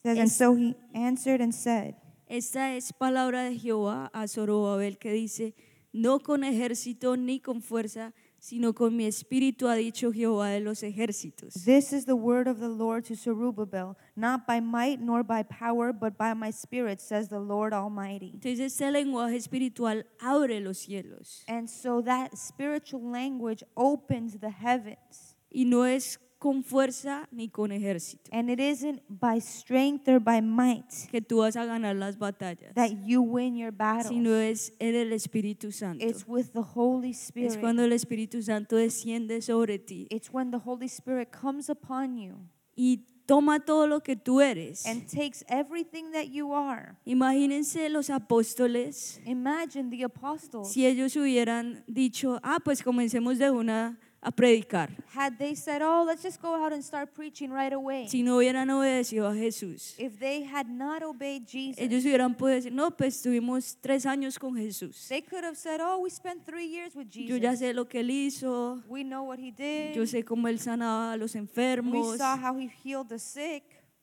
says, 0.02 0.18
And 0.18 0.29
so 0.29 0.57
he 0.57 0.76
answered 0.92 1.40
and 1.40 1.55
said, 1.55 1.94
esta 2.26 2.74
es 2.74 2.92
palabra 2.92 3.44
de 3.44 3.57
Jehová 3.57 4.11
a 4.12 4.26
Zorobabel 4.26 4.98
que 4.98 5.12
dice, 5.12 5.55
no 5.92 6.18
con 6.18 6.44
ejército 6.44 7.16
ni 7.16 7.40
con 7.40 7.62
fuerza, 7.62 8.12
sino 8.46 8.74
con 8.74 8.96
mi 8.96 9.06
espíritu 9.06 9.66
ha 9.66 9.74
dicho 9.74 10.12
Jehová 10.12 10.50
de 10.50 10.61
los 10.61 10.85
ejércitos. 10.85 11.52
This 11.64 11.92
is 11.92 12.04
the 12.04 12.14
word 12.14 12.46
of 12.46 12.61
the 12.61 12.68
Lord 12.68 13.04
to 13.06 13.16
Zerubbabel, 13.16 13.96
not 14.14 14.46
by 14.46 14.61
might 14.61 15.00
nor 15.00 15.24
by 15.24 15.42
power, 15.42 15.92
but 15.92 16.16
by 16.16 16.32
my 16.32 16.52
spirit, 16.52 17.00
says 17.00 17.28
the 17.28 17.40
Lord 17.40 17.72
Almighty. 17.72 18.30
Entonces 18.35 18.61
este 18.61 18.88
lenguaje 18.92 19.35
espiritual 19.35 20.04
abre 20.20 20.61
los 20.61 20.78
cielos 20.78 21.42
And 21.48 21.68
so 21.68 22.00
that 22.02 22.38
spiritual 22.38 23.02
language 23.02 23.64
opens 23.76 24.38
the 24.38 24.50
heavens. 24.50 25.35
y 25.50 25.64
no 25.64 25.85
es 25.85 26.20
con 26.38 26.62
fuerza 26.62 27.27
ni 27.33 27.49
con 27.49 27.72
ejército 27.72 28.31
And 28.33 28.51
it 28.51 28.61
isn't 28.61 29.01
by 29.09 29.40
strength 29.40 30.07
or 30.09 30.20
by 30.20 30.40
might 30.42 30.85
que 31.11 31.20
tú 31.22 31.38
vas 31.38 31.57
a 31.57 31.64
ganar 31.64 31.96
las 31.96 32.18
batallas, 32.18 32.75
that 32.75 32.90
you 33.05 33.22
win 33.22 33.57
your 33.57 33.72
sino 33.72 34.31
battles. 34.31 34.70
es 34.70 34.72
en 34.79 34.94
el 34.94 35.12
Espíritu 35.12 35.72
Santo. 35.72 36.05
It's 36.05 36.27
with 36.29 36.53
the 36.53 36.62
Holy 36.75 37.11
Es 37.11 37.29
Spirit. 37.29 37.61
cuando 37.61 37.83
el 37.85 37.92
Espíritu 37.92 38.42
Santo 38.42 38.77
desciende 38.77 39.40
sobre 39.42 39.79
ti 39.79 40.07
It's 40.11 40.31
when 40.33 40.51
the 40.51 40.59
Holy 40.64 40.87
Spirit 40.87 41.31
comes 41.31 41.68
upon 41.70 42.16
you 42.18 42.37
y 42.77 43.07
toma 43.25 43.59
todo 43.59 43.87
lo 43.87 44.01
que 44.03 44.14
tú 44.16 44.40
eres. 44.42 44.85
and 44.87 45.09
takes 45.11 45.42
everything 45.49 46.12
that 46.12 46.27
you 46.31 46.53
are. 46.53 46.96
Imagínense 47.07 47.88
los 47.88 48.11
apóstoles 48.11 49.20
Imagine 49.25 49.90
the 49.90 50.05
apostles. 50.05 50.68
si 50.72 50.87
ellos 50.87 51.16
hubieran 51.16 51.83
dicho, 51.88 52.38
ah, 52.42 52.59
pues 52.62 52.83
comencemos 52.83 53.38
de 53.38 53.51
una 53.51 53.99
a 54.22 54.33
predicar. 54.33 54.90
Had 55.14 55.38
they 55.38 55.55
said, 55.55 55.83
Oh, 55.83 56.05
let's 56.05 56.22
just 56.22 56.40
go 56.42 56.55
out 56.55 56.72
and 56.72 56.83
start 56.83 57.14
preaching 57.14 57.50
right 57.52 57.72
away. 57.72 58.09
Si 58.09 58.22
no 58.22 58.37
hubieran 58.37 58.68
obedecido 58.70 59.29
a 59.29 59.35
Jesús, 59.35 59.94
If 59.98 60.18
they 60.18 60.42
had 60.42 60.68
not 60.68 61.02
obeyed 61.02 61.46
Jesus, 61.46 61.79
ellos 61.81 62.02
hubieran 62.05 62.35
podido 62.37 62.57
decir, 62.57 62.72
no, 62.72 62.90
pues 62.90 63.22
tuvimos 63.22 63.76
tres 63.81 64.05
años 64.07 64.38
con 64.38 64.57
Jesús. 64.57 65.07
they 65.09 65.22
could 65.22 65.44
have 65.44 65.57
said, 65.57 65.81
Oh, 65.81 66.00
we 66.00 66.11
spent 66.11 66.44
three 66.44 66.66
years 66.66 66.94
with 66.96 67.09
Yo 67.11 67.37
ya 67.37 67.50
Jesus. 67.52 67.61
sé 67.61 67.74
lo 67.74 67.85
que 67.88 68.00
él 68.00 68.11
hizo, 68.11 68.83
We 68.88 69.05
know 69.05 69.22
what 69.22 69.38
he 69.38 69.50
did. 69.52 69.94
yo 69.94 70.02
sé 70.07 70.24
cómo 70.24 70.48
él 70.48 70.59
sanaba 70.59 71.12
a 71.12 71.16
los 71.16 71.35
We 71.35 71.40
enfermos. 71.40 72.16
saw 72.18 72.37
how 72.37 72.57
he 72.59 72.68
healed 72.83 73.09
the 73.09 73.18
sick. 73.18 73.62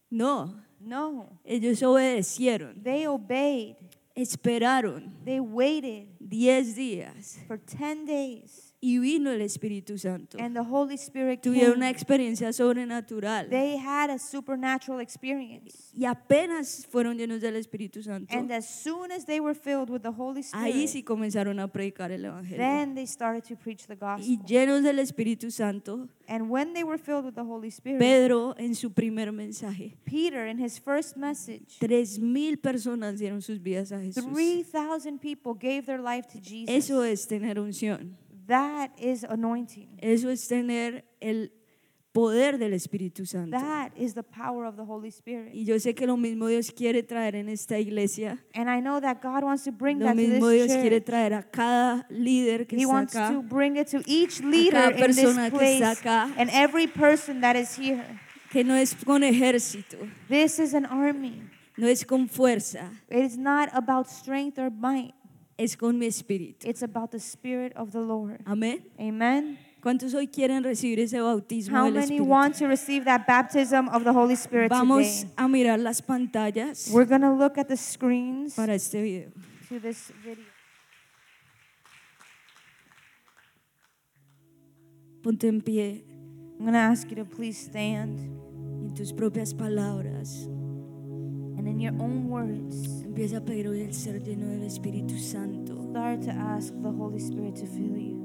No, 0.10 0.56
No, 0.80 1.39
ellos 1.43 1.82
obedecieron, 1.82 2.82
they 2.84 3.08
obeyed. 3.08 3.76
esperaron 4.15 5.12
They 5.26 5.39
waited 5.39 6.08
diez 6.19 6.76
días 6.76 7.39
for 7.47 7.58
10 7.58 8.06
days, 8.06 8.72
y 8.86 9.00
vino 9.00 9.32
el 9.32 9.39
Espíritu 9.39 9.98
Santo. 9.98 10.38
and 10.38 10.54
the 10.56 10.62
Holy 10.62 10.96
Spirit 10.96 11.41
Tuvieron 11.41 11.78
una 11.78 11.89
experiencia 11.89 12.52
sobrenatural 12.52 13.50
They 13.50 13.78
had 13.78 14.10
a 14.10 14.19
supernatural 14.19 15.00
experience. 15.00 15.91
y 15.96 16.04
apenas 16.04 16.86
fueron 16.89 17.17
llenos 17.17 17.39
del 17.39 17.56
Espíritu 17.56 18.04
Santo. 18.04 18.36
And 18.38 18.52
as 18.52 18.67
soon 18.67 19.12
as 19.13 19.26
they 19.26 19.39
were 19.39 19.56
filled 19.56 19.89
with 19.89 20.02
the 20.02 20.12
Holy 20.12 20.41
Ahí 20.52 20.72
Spirit, 20.84 20.89
sí 20.89 21.04
comenzaron 21.04 21.62
a 21.62 21.69
predicar 21.72 22.12
el 22.12 22.26
Evangelio. 22.26 22.58
then 22.58 22.93
they 22.93 23.06
started 23.08 23.43
to 23.46 23.56
preach 23.56 23.88
the 23.88 23.93
Y 23.93 23.98
gospel. 24.00 24.46
llenos 24.46 24.84
del 24.84 25.00
Espíritu 25.00 25.50
Santo, 25.50 26.10
And 26.28 26.50
when 26.50 26.74
they 26.74 26.84
were 26.84 26.98
filled 26.98 27.24
with 27.26 27.36
the 27.36 27.43
Holy 27.43 27.69
Spirit, 27.69 28.00
Pedro 28.00 28.54
en 28.58 28.76
su 28.76 28.91
primer 28.91 29.32
mensaje, 29.32 29.96
Peter, 30.04 30.46
in 30.48 30.58
his 30.62 30.78
first 30.80 31.15
message, 31.15 31.78
tres 31.80 32.19
mil 32.19 32.58
personas 32.58 33.17
dieron 33.19 33.41
sus 33.41 33.62
vidas 33.62 33.93
a 33.93 34.00
Jesús. 34.02 34.26
3,000 34.26 35.19
people 35.19 35.54
gave 35.54 35.86
their 35.86 36.02
life 36.02 36.28
to 36.28 36.39
Jesus. 36.41 36.67
Eso 36.69 37.04
es 37.04 37.28
tener 37.28 37.60
unción. 37.60 38.17
That 38.47 38.91
is 38.97 39.23
anointing. 39.23 39.97
Eso 40.01 40.29
es 40.29 40.47
tener 40.47 41.06
el 41.21 41.51
poder 42.12 42.58
del 42.60 42.73
Espíritu 42.73 43.25
Santo. 43.25 43.58
That 43.58 43.91
is 43.97 44.13
the 44.13 44.21
power 44.23 44.65
of 44.65 44.75
the 44.75 44.84
Holy 44.86 45.10
Spirit. 45.10 45.53
Y 45.56 45.63
yo 45.65 45.75
sé 45.79 45.95
que 45.95 46.06
lo 46.06 46.15
mismo 46.17 46.47
Dios 46.47 46.71
quiere 46.71 47.01
traer 47.03 47.36
en 47.36 47.49
esta 47.49 47.79
iglesia. 47.79 48.38
And 48.53 48.69
I 48.69 48.82
know 48.82 48.99
that 49.01 49.21
God 49.21 49.43
wants 49.43 49.63
to 49.63 49.71
bring 49.71 49.99
Lo 49.99 50.06
that 50.08 50.15
to 50.15 50.21
mismo 50.21 50.49
this 50.49 50.67
Dios 50.67 50.82
quiere 50.82 50.99
church. 50.99 51.06
traer 51.06 51.34
a 51.34 51.43
cada 51.43 52.06
líder 52.10 52.67
que 52.67 52.77
He 52.77 52.84
está 52.84 52.88
wants 52.93 53.15
acá. 53.15 53.32
to 53.32 53.41
bring 53.41 53.77
it 53.77 53.88
to 53.88 54.01
each 54.06 54.41
leader 54.41 54.91
in 54.91 55.08
this 55.08 55.36
que 55.36 55.49
place 55.51 55.82
está 55.82 55.91
acá. 56.27 56.34
and 56.38 56.49
every 56.51 56.86
person 56.88 57.41
that 57.41 57.56
is 57.56 57.75
here. 57.77 58.06
Que 58.51 58.63
no 58.63 58.75
es 58.75 58.93
con 58.93 59.23
ejército, 59.23 59.97
This 60.29 60.60
is 60.60 60.75
an 60.75 60.86
army. 60.86 61.41
no 61.77 61.88
es 61.88 62.06
con 62.06 62.27
fuerza, 62.27 62.91
It 63.10 63.23
is 63.25 63.38
not 63.38 63.69
about 63.73 64.08
strength 64.08 64.60
or 64.60 64.69
might. 64.69 65.15
Es 65.63 65.76
con 65.78 65.97
mi 65.97 66.06
espíritu. 66.08 66.67
It's 66.67 66.84
about 66.84 67.12
the 67.12 67.19
Spirit 67.19 67.73
of 67.76 67.91
the 67.91 67.99
Lord. 68.02 68.41
Amén. 68.45 68.84
Amen. 68.99 69.58
¿Cuántos 69.82 70.13
hoy 70.13 70.28
quieren 70.28 70.63
recibir 70.63 70.99
ese 71.02 71.19
bautismo 71.19 71.78
How 71.78 71.86
del 71.86 71.93
many 71.95 72.15
Espíritu? 72.15 72.26
want 72.30 72.56
to 72.58 72.67
receive 72.67 73.04
that 73.04 73.26
baptism 73.28 73.89
of 73.89 74.04
the 74.06 74.13
Holy 74.13 74.36
Spirit 74.36 74.69
Vamos 74.69 75.21
today? 75.23 75.34
a 75.36 75.47
mirar 75.49 75.78
las 75.80 76.02
pantallas 76.02 76.89
We're 76.93 77.06
going 77.06 77.21
to 77.21 77.34
look 77.34 77.58
at 77.58 77.67
the 77.67 77.76
screens 77.76 78.56
para 78.56 78.76
este 78.76 79.02
video. 79.02 79.30
to 79.67 79.80
this 79.82 80.12
video. 80.23 80.45
Ponte 85.21 85.47
en 85.47 85.62
pie 85.62 86.04
I'm 86.60 86.60
going 86.60 86.73
to 86.73 86.80
ask 86.80 87.10
you 87.10 87.15
to 87.17 87.26
please 87.26 87.58
stand 87.58 88.19
en 88.19 88.93
tus 88.95 89.12
propias 89.12 89.54
palabras. 89.54 90.47
And 91.65 91.67
in 91.67 91.80
your 91.80 91.93
own 92.02 92.30
words 92.30 93.04
Empieza 93.06 93.38
a 93.38 93.41
pedir 93.41 93.67
hoy 93.67 93.82
el 93.82 93.93
ser 93.93 94.21
lleno 94.21 94.47
del 94.47 94.63
Espíritu 94.63 95.17
Santo. 95.17 95.76
start 95.91 96.21
to 96.23 96.32
ask 96.32 96.73
the 96.82 96.89
Holy 96.89 97.19
Spirit 97.19 97.56
to 97.56 97.67
fill 97.67 97.97
you. 97.97 98.22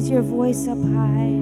Raise 0.00 0.10
your 0.10 0.22
voice 0.22 0.66
up 0.66 0.78
high 0.78 1.36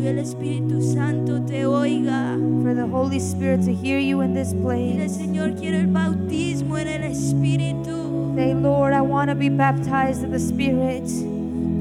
Que 0.00 0.10
el 0.10 0.18
Espíritu 0.18 0.80
Santo 0.80 1.44
te 1.44 1.64
oiga. 1.66 2.38
for 2.62 2.72
the 2.74 2.86
Holy 2.86 3.18
Spirit 3.18 3.62
to 3.64 3.74
hear 3.74 3.98
you 3.98 4.20
in 4.20 4.32
this 4.32 4.52
Dile, 4.52 4.62
place. 4.62 5.18
Señor, 5.18 5.56
quiero 5.58 5.78
el 5.78 5.88
bautismo 5.88 6.78
en 6.78 6.88
el 6.88 7.02
Espíritu. 7.10 8.34
Say, 8.36 8.54
Lord, 8.54 8.92
I 8.94 9.00
want 9.02 9.28
to 9.28 9.34
be 9.34 9.48
baptized 9.48 10.22
in 10.22 10.30
the 10.30 10.38
Spirit. 10.38 11.04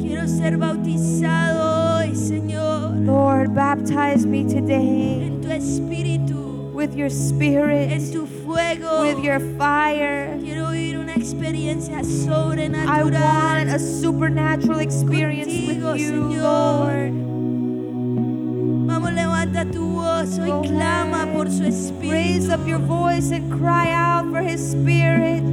Quiero 0.02 0.28
ser 0.28 0.58
bautizado 0.58 2.00
hoy, 2.00 2.16
Señor, 2.16 3.06
Lord, 3.06 3.54
baptize 3.54 4.26
me 4.26 4.44
today 4.44 5.28
en 5.28 5.42
tu 5.42 5.50
Espíritu, 5.50 6.09
with 6.80 6.96
your 6.96 7.10
Spirit, 7.10 7.92
en 7.92 8.10
tu 8.10 8.26
fuego. 8.26 9.02
with 9.02 9.22
your 9.22 9.40
fire. 9.58 10.38
Quiero 10.40 10.72
vivir 10.72 10.98
una 10.98 11.14
experiencia 11.14 12.00
I 12.00 12.04
sobrenatural. 12.04 13.12
want 13.22 13.70
a 13.70 13.78
supernatural 13.78 14.80
experience 14.80 15.52
Contigo, 15.52 15.92
with 15.92 16.00
you, 16.02 16.12
Señor. 16.12 16.42
Lord. 16.42 17.14
Vamos, 18.88 19.12
levanta 19.12 19.66
tu 19.70 19.82
voz 19.92 20.40
hoy, 20.40 20.48
Go 20.50 20.62
clama 20.62 21.24
ahead. 21.24 21.34
por 21.36 21.50
su 21.52 21.64
Raise 22.10 22.50
up 22.50 22.66
your 22.66 22.80
voice 22.80 23.32
and 23.32 23.52
cry 23.52 23.92
out 23.92 24.32
for 24.32 24.42
His 24.42 24.62
Spirit. 24.72 25.44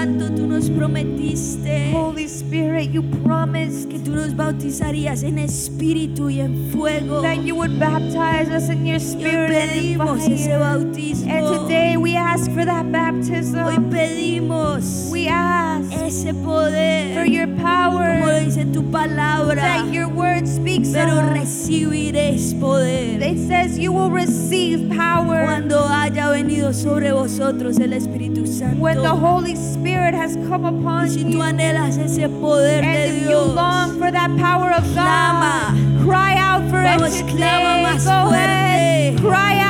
Santo, 0.00 0.30
tú 0.34 0.46
nos 0.46 0.70
prometiste 0.70 1.92
Holy 1.92 2.24
Spirit, 2.24 2.90
you 2.90 3.02
promised 3.22 3.90
que 3.90 3.98
tú 3.98 4.12
nos 4.12 4.34
bautizarías 4.34 5.22
en 5.22 5.38
espíritu 5.38 6.30
y 6.30 6.40
en 6.40 6.70
fuego. 6.72 7.20
that 7.20 7.44
you 7.44 7.54
would 7.54 7.78
baptize 7.78 8.48
us 8.48 8.70
in 8.70 8.86
your 8.86 8.96
Y 8.96 9.02
Spirit 9.02 9.50
and 9.50 9.72
in 9.72 9.98
pedimos 9.98 10.26
ese 10.26 10.46
fire. 10.46 10.58
bautismo. 10.58 11.30
And 11.30 11.60
today 11.68 11.96
we 11.98 12.16
ask 12.16 12.50
for 12.52 12.64
that 12.64 12.90
baptism. 12.90 13.58
Hoy 13.62 13.78
pedimos 13.90 15.10
We 15.12 15.28
ask 15.28 15.89
ese 15.92 16.32
for 16.32 16.44
poder, 16.44 17.26
your 17.26 17.46
como 17.46 17.62
power 17.62 18.40
dice 18.44 18.64
tu 18.72 18.82
palabra. 18.90 19.56
that 19.56 19.92
your 19.92 20.08
word 20.08 20.46
speaks 20.46 20.90
Pero 20.92 21.18
of. 21.18 21.32
recibiréis 21.34 22.54
poder 22.54 23.20
It 23.22 23.38
says 23.48 23.78
you 23.78 23.92
will 23.92 24.10
receive 24.10 24.88
power 24.96 25.44
cuando 25.46 25.80
haya 25.88 26.28
venido 26.30 26.72
sobre 26.72 27.12
vosotros 27.12 27.78
el 27.78 27.92
Espíritu 27.92 28.46
Santo. 28.46 28.80
when 28.80 28.96
the 29.02 29.08
Holy 29.08 29.54
Spirit 29.56 30.14
has 30.14 30.36
come 30.48 30.64
Y 30.64 30.68
upon 30.68 31.08
si 31.08 31.24
tú 31.24 31.32
you. 31.38 31.42
anhelas 31.42 31.96
ese 31.98 32.28
poder 32.40 32.82
And 32.84 32.94
de 32.94 33.08
if 33.18 33.30
you 33.30 33.38
long 33.54 33.98
for 33.98 34.10
that 34.10 34.30
power 34.38 34.70
of 34.72 34.84
Clama. 34.92 35.72
God, 35.72 36.04
cry 36.06 36.34
out 36.38 36.62
for 36.70 36.82
Vamos, 36.82 37.20
it 37.20 37.26
clama 37.26 37.82
más 37.82 38.04
Go 38.04 38.30
ahead, 38.32 39.18
cry 39.20 39.60
out. 39.60 39.69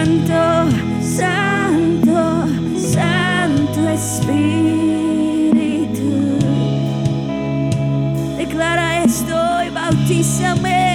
Santo, 0.00 0.70
Santo, 1.02 2.46
Santo 2.74 3.80
Espírito. 3.90 4.40
Declara 8.38 9.04
esto 9.04 9.36
y 9.62 9.68
bautízame. 9.68 10.89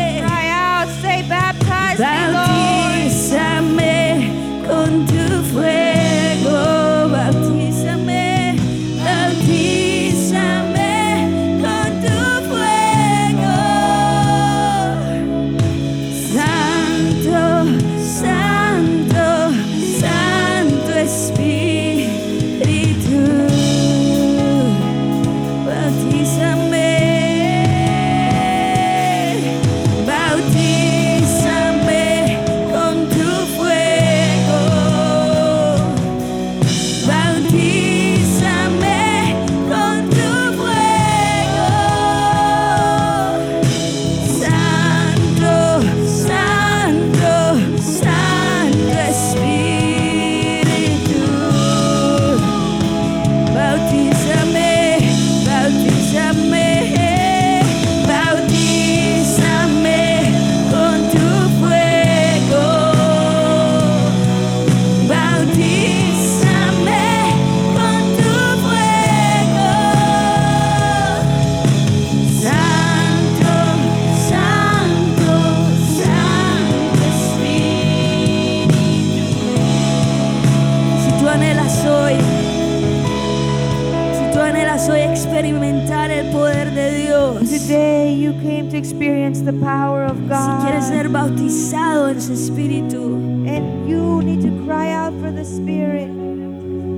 Power 89.65 90.05
of 90.05 90.17
quieres 90.63 90.85
ser 90.85 91.07
God. 91.07 91.13
bautizado 91.13 92.09
en 92.09 92.21
su 92.21 92.33
Espíritu, 92.33 93.15
And 93.47 93.87
you 93.89 94.21
need 94.21 94.41
to 94.41 94.51
cry 94.65 94.91
out 94.93 95.13
for 95.21 95.31
the 95.31 95.43
Spirit. 95.43 96.09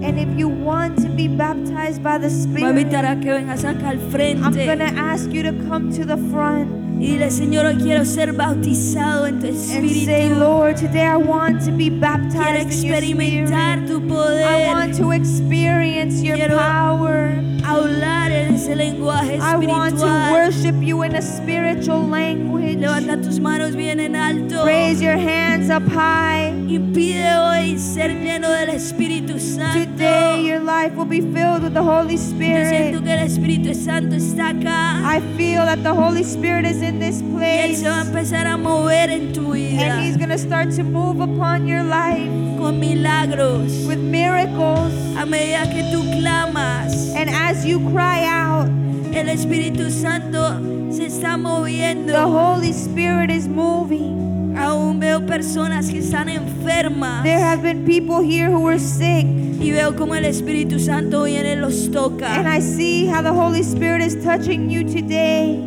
And 0.03 0.19
if 0.19 0.29
you 0.37 0.47
want 0.47 1.01
to 1.01 1.09
be 1.09 1.27
baptized 1.27 2.03
by 2.03 2.17
the 2.17 2.29
Spirit, 2.29 2.93
a 3.05 3.15
que 3.19 3.31
vengas 3.33 3.63
acá 3.63 3.89
al 3.89 3.97
I'm 3.97 4.53
going 4.53 4.79
to 4.79 4.93
ask 4.99 5.31
you 5.31 5.43
to 5.43 5.53
come 5.67 5.91
to 5.93 6.05
the 6.05 6.17
front 6.31 6.87
Y 6.99 7.11
dile, 7.11 7.29
Señor, 7.29 7.65
hoy 7.65 7.75
quiero 7.75 8.03
ser 8.05 8.33
bautizado 8.33 9.27
en 9.27 9.39
tu 9.39 9.47
and 9.47 9.55
say. 9.55 10.29
Lord, 10.29 10.77
today 10.77 11.05
I 11.05 11.15
want 11.15 11.63
to 11.65 11.71
be 11.71 11.89
Quiero 11.89 12.01
baptized 12.01 12.71
in 12.73 12.87
your 12.87 12.97
experimentar 12.97 13.85
Spirit. 13.85 13.87
tu 13.87 14.13
I 14.43 14.67
want 14.67 14.95
to 14.97 15.11
experience 15.11 16.23
your 16.23 16.37
Quiero 16.37 16.57
power. 16.57 17.35
Hablar 17.63 17.77
en 17.77 17.77
ese 17.77 18.05
lenguaje 18.05 18.16
I 18.49 19.55
want 19.57 19.99
to 19.99 20.29
worship 20.31 20.75
you 20.81 21.03
in 21.03 21.15
a 21.15 21.21
spiritual 21.21 22.07
language. 22.07 22.77
Levanta 22.77 23.21
tus 23.21 23.39
manos 23.39 23.75
bien 23.75 23.99
en 23.99 24.15
alto. 24.15 24.65
Raise 24.65 25.01
your 25.01 25.17
hands 25.17 25.69
up 25.69 25.83
high. 25.87 26.53
Y 26.67 26.79
pide 26.93 27.35
hoy 27.37 27.77
ser 27.77 28.09
lleno 28.09 28.49
del 28.49 28.69
Espíritu 28.69 29.39
Santo. 29.39 29.79
Today 29.79 30.45
your 30.45 30.59
life 30.59 30.95
will 30.95 31.05
be 31.05 31.21
filled 31.21 31.63
with 31.63 31.73
the 31.73 31.83
Holy 31.83 32.17
Spirit. 32.17 32.69
siento 32.69 33.03
que 33.03 33.13
el 33.13 33.25
Espíritu 33.27 33.73
Santo 33.75 34.15
está 34.15 34.49
acá. 34.49 35.01
I 35.03 35.19
feel 35.35 35.65
that 35.65 35.83
the 35.83 35.93
Holy 35.93 36.23
Spirit 36.23 36.65
is 36.65 36.81
in 36.81 36.99
this 36.99 37.21
Y 37.21 37.43
Él 37.43 37.69
place. 37.71 37.75
se 37.81 37.89
va 37.89 37.99
a 37.99 38.05
empezar 38.05 38.47
a 38.47 38.57
mover 38.57 39.09
en 39.09 39.33
tu 39.33 39.53
vida 39.53 39.81
And 39.81 40.05
He's 40.05 40.17
going 40.17 40.29
to 40.29 40.37
start 40.37 40.71
to 40.75 40.83
move 40.83 41.19
upon 41.21 41.67
your 41.67 41.83
life 41.83 42.46
con 42.57 42.79
milagros. 42.79 43.85
with 43.87 43.99
miracles. 43.99 44.93
A 45.17 45.25
medida 45.25 45.69
que 45.69 45.83
tú 45.91 46.03
clamas, 46.19 47.13
And 47.15 47.29
as 47.29 47.65
you 47.65 47.79
cry 47.91 48.25
out, 48.25 48.67
el 49.13 49.29
Espíritu 49.29 49.89
Santo 49.89 50.61
se 50.91 51.05
está 51.05 51.33
the 51.33 51.37
moviendo. 51.37 52.13
Holy 52.27 52.71
Spirit 52.71 53.29
is 53.31 53.47
moving. 53.47 54.55
Aún 54.57 54.99
veo 54.99 55.19
personas 55.25 55.89
que 55.89 55.99
están 55.99 56.29
enfermas. 56.29 57.23
There 57.23 57.39
have 57.39 57.61
been 57.61 57.85
people 57.85 58.21
here 58.21 58.49
who 58.49 58.61
were 58.61 58.79
sick. 58.79 59.25
Y 59.59 59.71
veo 59.71 59.95
como 59.95 60.13
el 60.15 60.25
Espíritu 60.25 60.79
Santo 60.79 61.23
viene 61.23 61.53
y 61.53 61.61
los 61.61 61.89
And. 61.89 62.45
I 62.47 62.59
see 62.59 63.07
how 63.07 63.21
the 63.21 63.33
Holy 63.33 63.61
Spirit 63.61 64.01
is 64.01 64.15
touching 64.23 64.69
you 64.69 64.83
today. 64.83 65.59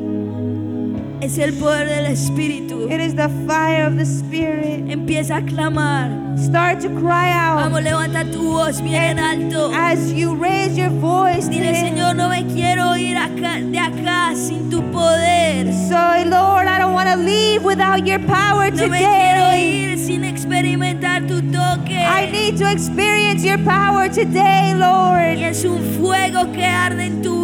Es 1.21 1.39
el 1.39 1.53
poder 1.55 1.89
del 1.89 2.07
Espíritu. 2.07 2.80
It 2.91 3.01
is 3.01 3.15
the 3.15 3.29
fire 3.47 3.87
of 3.87 3.97
the 3.97 4.05
Spirit. 4.05 4.89
Empieza 4.89 5.37
a 5.37 5.43
clamar. 5.43 6.11
Start 6.37 6.81
to 6.81 6.89
cry 6.99 7.31
out. 7.31 7.61
Vamos, 7.61 7.83
levanta 7.85 8.25
tu 8.33 8.43
voz 8.51 8.81
bien 8.81 9.17
en 9.17 9.19
alto. 9.21 9.71
As 9.73 10.13
you 10.13 10.35
raise 10.35 10.77
your 10.77 10.91
voice 10.91 11.47
Dile. 11.49 11.73
Señor, 11.73 12.17
no 12.17 12.29
me 12.29 12.43
quiero 12.53 12.97
ir 12.97 13.17
acá, 13.17 13.61
de 13.61 13.79
acá 13.79 14.35
sin 14.35 14.69
tu 14.71 14.83
poder. 14.91 15.73
So, 15.89 15.95
Lord, 16.29 16.67
I 16.67 16.79
don't 16.81 16.93
want 16.93 17.09
to 17.09 17.17
leave 17.17 17.63
without 17.63 18.05
your 18.05 18.19
power 18.27 18.73
No 18.73 18.89
me 18.89 18.99
quiero 18.99 19.51
today. 19.51 19.93
ir 19.93 19.99
sin 19.99 20.25
experimentar 20.25 21.29
tu 21.29 21.41
toque. 21.43 21.95
I 21.95 22.29
need 22.33 22.59
to 22.59 22.69
experience 22.69 23.45
your 23.45 23.59
power 23.59 24.09
today, 24.09 24.73
Y 24.73 24.75
Lord. 24.75 25.39
es 25.39 25.65
un 25.65 25.79
fuego 25.97 26.51
que 26.53 26.65
arde 26.65 27.05
en 27.05 27.23
tu 27.23 27.41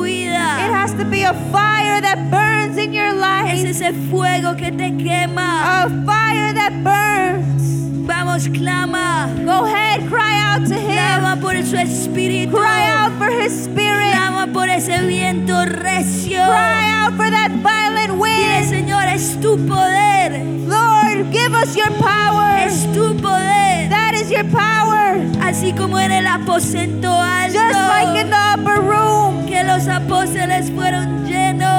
It 0.66 0.72
has 0.72 0.92
to 0.94 1.04
be 1.04 1.22
a 1.22 1.34
fire 1.52 2.00
that 2.00 2.30
burns 2.30 2.76
in 2.76 2.92
your 2.92 3.08
Es 3.08 3.62
life, 3.62 3.68
ese 3.70 3.92
fuego 4.10 4.56
que 4.56 4.70
te 4.72 4.90
quema. 4.96 5.35
A 5.42 5.88
fire 6.04 6.52
that 6.54 6.72
burns. 6.82 7.62
Vamos, 8.06 8.48
clama. 8.48 9.28
Go 9.44 9.64
ahead, 9.64 10.08
cry 10.08 10.38
out 10.40 10.66
to 10.68 10.74
Him. 10.74 10.96
Clama 10.96 11.40
por 11.40 11.54
su 11.64 11.76
espíritu. 11.76 12.52
Cry 12.52 12.88
out 12.90 13.12
for 13.18 13.30
His 13.30 13.52
Spirit. 13.64 14.12
Clama 14.12 14.52
por 14.52 14.68
ese 14.68 15.02
viento 15.02 15.64
recio. 15.64 16.42
Cry 16.44 16.90
out 16.92 17.14
for 17.16 17.30
that 17.30 17.50
violent 17.62 17.96
Dile, 18.06 18.18
wind. 18.18 18.68
Señor, 18.68 19.04
es 19.06 19.40
tu 19.40 19.56
poder. 19.66 20.44
Lord, 20.68 21.32
give 21.32 21.54
us 21.54 21.74
your 21.76 21.90
power. 21.98 22.58
Es 22.66 22.86
tu 22.92 23.16
poder. 23.20 23.88
That 23.88 24.14
is 24.14 24.30
your 24.30 24.44
power. 24.50 25.20
Así 25.42 25.72
como 25.72 25.98
en 25.98 26.12
el 26.12 26.26
aposento 26.26 27.10
alto. 27.10 27.58
Just 27.58 27.74
like 27.74 28.20
in 28.20 28.30
the 28.30 28.36
upper 28.54 28.80
room, 28.80 29.46
que 29.46 29.62
los 29.64 29.88
apóstoles 29.88 30.70
fueron 30.70 31.26
llenos 31.26 31.75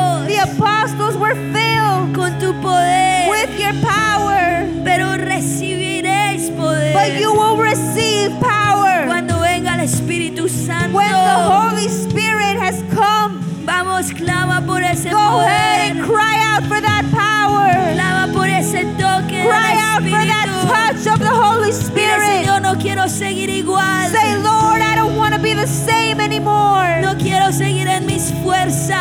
apostles 0.68 1.18
were 1.18 1.36
filled 1.54 2.14
con 2.14 2.38
tu 2.40 2.54
poder. 2.62 3.30
with 3.30 3.60
your 3.60 3.74
power. 3.82 4.68
pero 4.84 5.16
recibiréis 5.18 6.50
poder 6.52 6.94
But 6.94 7.20
you 7.20 7.32
will 7.34 7.58
receive 7.58 8.32
power 8.40 9.06
cuando 9.06 9.40
venga 9.40 9.76
el 9.76 9.82
Espíritu 9.82 10.50
Santo. 10.50 10.96
when 10.98 11.12
the 11.12 11.40
Holy 11.54 11.88
Spirit 11.88 12.58
has 12.60 12.84
come. 12.94 13.40
Vamos, 13.66 14.12
clama 14.14 14.62
por 14.66 14.82
ese 14.82 15.10
Go 15.10 15.40
ahead 15.42 15.92
and 15.92 16.06
cry 16.06 16.38
out 16.52 16.64
for 16.64 16.80
that 16.82 17.04
power. 17.12 17.72
Clama 17.94 18.32
por 18.34 18.48
ese 18.48 18.84
toque 18.98 19.44
Cry 19.44 19.74
out 19.92 20.04
for 20.04 20.24
that 20.26 20.48
touch 20.68 21.08
of 21.14 21.20
the 21.20 21.30
Holy 21.30 21.72
Spirit. 21.72 22.46
No 22.62 22.76
quiero 22.76 23.08
seguir 23.08 23.50
igual. 23.50 24.10
Say, 24.12 24.36
Lord, 24.38 24.82
I 24.82 24.96
don't 24.96 25.16
want 25.16 25.34
to 25.34 25.40
be 25.40 25.54
the 25.54 25.68
same 25.68 26.20
anymore. 26.20 27.00
No 27.02 27.16
quiero 27.16 27.52
seguir 27.54 27.88
en 27.88 28.06
mis 28.06 28.34
fuerzas. 28.44 28.97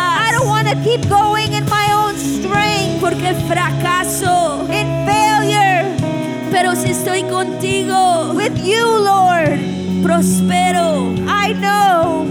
Keep 0.97 1.09
going 1.11 1.53
in 1.53 1.65
my 1.69 1.89
own 1.93 2.17
strength, 2.17 3.01
Porque 3.01 3.35
fracaso. 3.49 4.63
in 4.71 5.07
failure. 5.07 5.85
Pero 6.51 6.75
si 6.75 6.91
estoy 6.91 7.23
contigo, 7.25 8.33
With 8.35 8.57
you, 8.65 8.85
Lord, 9.05 9.59
prospero. 10.03 11.13
I 11.29 11.53
know 11.55 12.25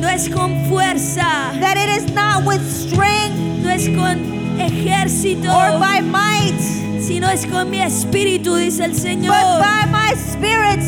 No 0.00 0.08
es 0.08 0.28
con 0.28 0.54
fuerza. 0.68 1.52
that 1.60 1.76
it 1.76 1.88
is 1.88 2.12
not 2.12 2.44
with 2.44 2.60
strength 2.62 3.36
No 3.62 3.70
es 3.70 3.88
con 3.88 4.18
ejército. 4.60 5.48
or 5.50 5.78
by 5.80 6.00
might, 6.00 6.58
sino 7.00 7.28
es 7.28 7.44
con 7.46 7.70
mi 7.70 7.80
espíritu, 7.80 8.54
dice 8.56 8.84
el 8.84 8.90
but 8.92 9.00
Señor. 9.00 9.60
by 9.60 9.86
my 9.90 10.12
spirit. 10.14 10.80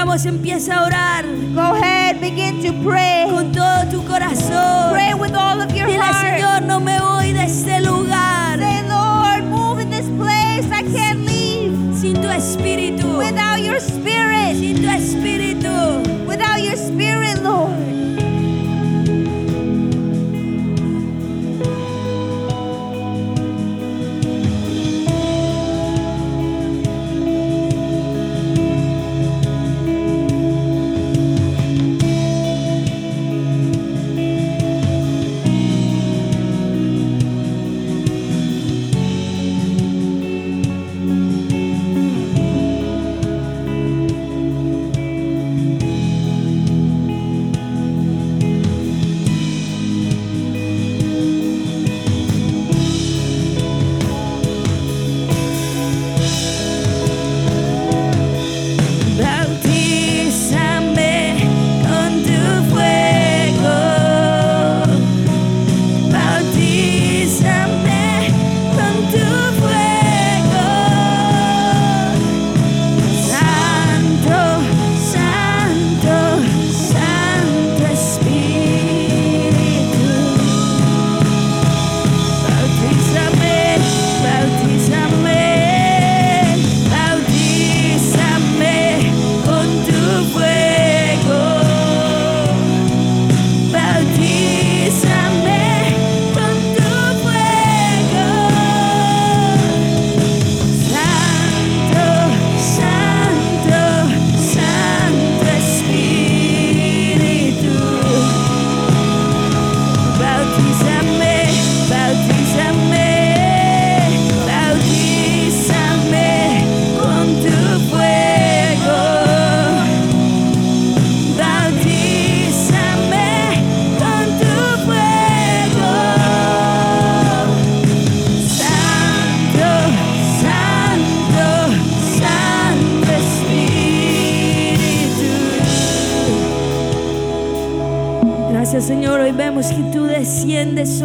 Vamos, 0.00 0.24
empieza 0.24 0.76
a 0.76 0.84
orar 0.86 1.26
Go 1.54 1.60
ahead, 1.60 2.20
begin 2.22 2.62
to 2.62 2.72
pray. 2.82 3.28
con 3.30 3.52
todo 3.52 3.84
tu 3.90 4.02
corazón. 4.06 4.92
Pray 4.92 5.12
with 5.12 5.34
all 5.34 5.60
of 5.60 5.70
your 5.74 5.86
Dile, 5.86 5.98
heart. 6.00 6.38
Señor, 6.38 6.62
no 6.62 6.80
me 6.80 6.98
voy 6.98 7.34
de 7.34 7.44
este 7.44 7.80
lugar 7.82 8.58
Say, 8.58 8.82
Lord, 8.88 9.44
move 9.44 9.82
in 9.82 9.90
this 9.90 10.06
place. 10.16 10.64
I 10.72 10.84
can't 10.90 11.26
leave 11.26 11.76
sin 12.00 12.14
tu 12.14 12.30
espíritu, 12.30 13.18
without 13.18 13.60
your 13.60 13.78
spirit, 13.78 14.56
sin 14.56 14.80
tu 14.80 14.88
espíritu. 14.88 15.39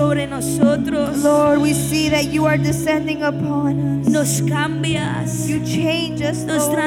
Sobre 0.06 0.28
nosotros, 0.28 1.24
Lord, 1.24 1.62
we 1.62 1.74
see 1.74 2.10
that 2.10 2.26
you 2.32 2.46
are 2.46 2.58
descending 2.60 3.24
upon 3.24 4.02
us. 4.02 4.08
nos 4.08 4.42
cambias, 4.48 5.48
You 5.50 5.60
change 5.66 6.22
us, 6.22 6.44
nos 6.46 6.68
Lord. 6.68 6.78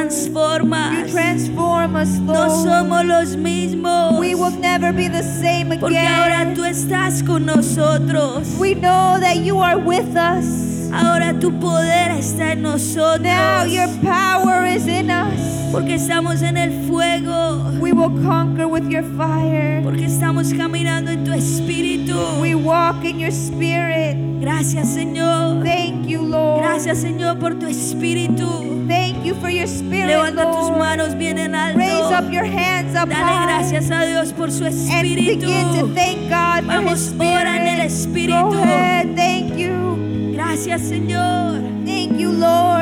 You 0.94 1.06
transform 1.12 1.96
us, 1.96 2.08
no 2.20 2.48
somos 2.64 3.04
los 3.04 3.36
mismos, 3.36 4.18
We 4.20 4.34
will 4.36 4.52
never 4.60 4.92
be 4.92 5.08
the 5.08 5.22
same 5.22 5.76
porque 5.80 5.98
ahora 5.98 6.42
again. 6.42 6.54
tú 6.54 6.64
estás 6.64 7.22
con 7.24 7.44
nosotros, 7.44 8.56
We 8.58 8.74
know 8.74 9.18
that 9.20 9.38
you 9.44 9.58
are 9.60 9.76
with 9.76 10.16
us. 10.16 10.90
ahora 10.92 11.34
tu 11.40 11.50
poder 11.58 12.12
está 12.12 12.52
en 12.52 12.62
nosotros, 12.62 13.20
Now 13.22 13.64
your 13.64 13.88
power 14.00 14.64
is 14.64 14.86
in 14.86 15.10
us. 15.10 15.72
porque 15.72 15.96
estamos 15.96 16.40
en 16.42 16.56
el 16.56 16.70
fuego, 16.88 17.64
We 17.80 17.92
will 17.92 18.10
conquer 18.24 18.66
with 18.68 18.88
your 18.88 19.02
fire. 19.16 19.82
porque 19.82 20.04
estamos 20.06 20.52
caminando 20.54 21.10
en 21.10 21.24
tu 21.24 21.32
espíritu. 21.32 21.97
We 22.40 22.54
walk 22.54 23.04
in 23.04 23.18
your 23.18 23.32
spirit. 23.32 24.16
Gracias 24.40 24.88
Señor, 24.94 25.64
Thank 25.64 26.06
you, 26.06 26.22
Lord. 26.22 26.62
gracias 26.62 26.98
Señor 26.98 27.38
por 27.38 27.54
tu 27.58 27.66
espíritu. 27.66 28.46
Thank 28.88 29.24
you 29.24 29.34
for 29.34 29.50
your 29.50 29.66
spirit, 29.66 30.06
Levanta 30.06 30.44
tus 30.44 30.68
Lord. 30.70 30.78
manos 30.78 31.14
bien 31.16 31.38
en 31.38 31.54
alto. 31.54 31.78
Raise 31.78 32.12
up 32.12 32.30
your 32.32 32.44
hands 32.46 32.94
up 32.96 33.08
Dale 33.08 33.22
high 33.22 33.46
gracias 33.46 33.90
a 33.90 34.04
Dios 34.06 34.32
por 34.32 34.50
su 34.50 34.64
and 34.64 35.02
begin 35.02 35.66
to 35.74 35.88
thank 35.94 36.28
God 36.30 36.64
for 36.64 36.72
Vamos, 36.84 37.00
His 37.00 37.14
ora 37.20 37.56
en 37.56 37.80
el 37.80 37.90
spirit. 37.90 38.30
espíritu. 38.30 38.48
Go 38.50 38.62
ahead. 38.62 39.14
Thank 39.16 39.58
you. 39.58 40.32
Gracias, 40.34 40.82
Señor. 40.82 41.60
Thank 41.84 42.18
you, 42.18 42.30
Lord. 42.30 42.77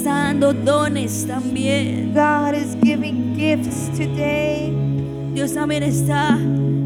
Está 0.00 0.14
dando 0.24 0.52
dones 0.54 1.26
también. 1.26 2.12
God 2.14 2.54
is 2.54 2.74
giving 2.82 3.34
gifts 3.36 3.90
today. 3.96 4.72
Dios 5.34 5.52
también 5.52 5.82
está 5.82 6.38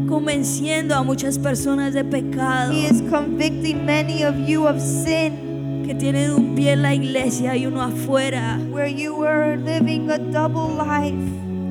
convenciendo 0.09 0.95
a 0.95 1.03
muchas 1.03 1.39
personas 1.39 1.93
de 1.93 2.03
pecado 2.03 2.71
He 2.73 2.85
is 2.87 3.01
convicting 3.09 3.85
many 3.85 4.23
of 4.23 4.35
you 4.47 4.67
of 4.67 4.79
sin, 4.79 5.83
que 5.85 5.95
tienen 5.95 6.31
un 6.31 6.55
pie 6.55 6.73
en 6.73 6.81
la 6.81 6.93
iglesia 6.93 7.55
y 7.55 7.65
uno 7.65 7.81
afuera. 7.81 8.59
where 8.71 8.87
you 8.89 9.15
were 9.15 9.55
living 9.57 10.09
a 10.11 10.17
double 10.17 10.67
life. 10.75 11.15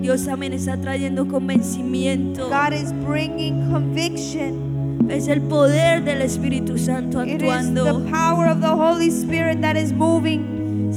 Dios 0.01 0.24
también 0.24 0.53
está 0.55 0.78
trayendo 0.80 1.26
convencimiento. 1.28 2.49
God 2.49 2.72
is 2.72 2.92
bringing 3.05 3.70
conviction. 3.70 5.09
Es 5.11 5.28
el 5.28 5.42
poder 5.42 6.03
del 6.03 6.22
Espíritu 6.22 6.78
Santo 6.78 7.22
It 7.22 7.28
is 7.34 7.38
the 7.38 7.51
actuando. 7.51 8.05
power 8.11 8.49
of 8.49 8.61
the 8.62 8.68
Holy 8.74 9.11
Spirit 9.11 9.61
that 9.61 9.76
is 9.76 9.92
moving. 9.92 10.53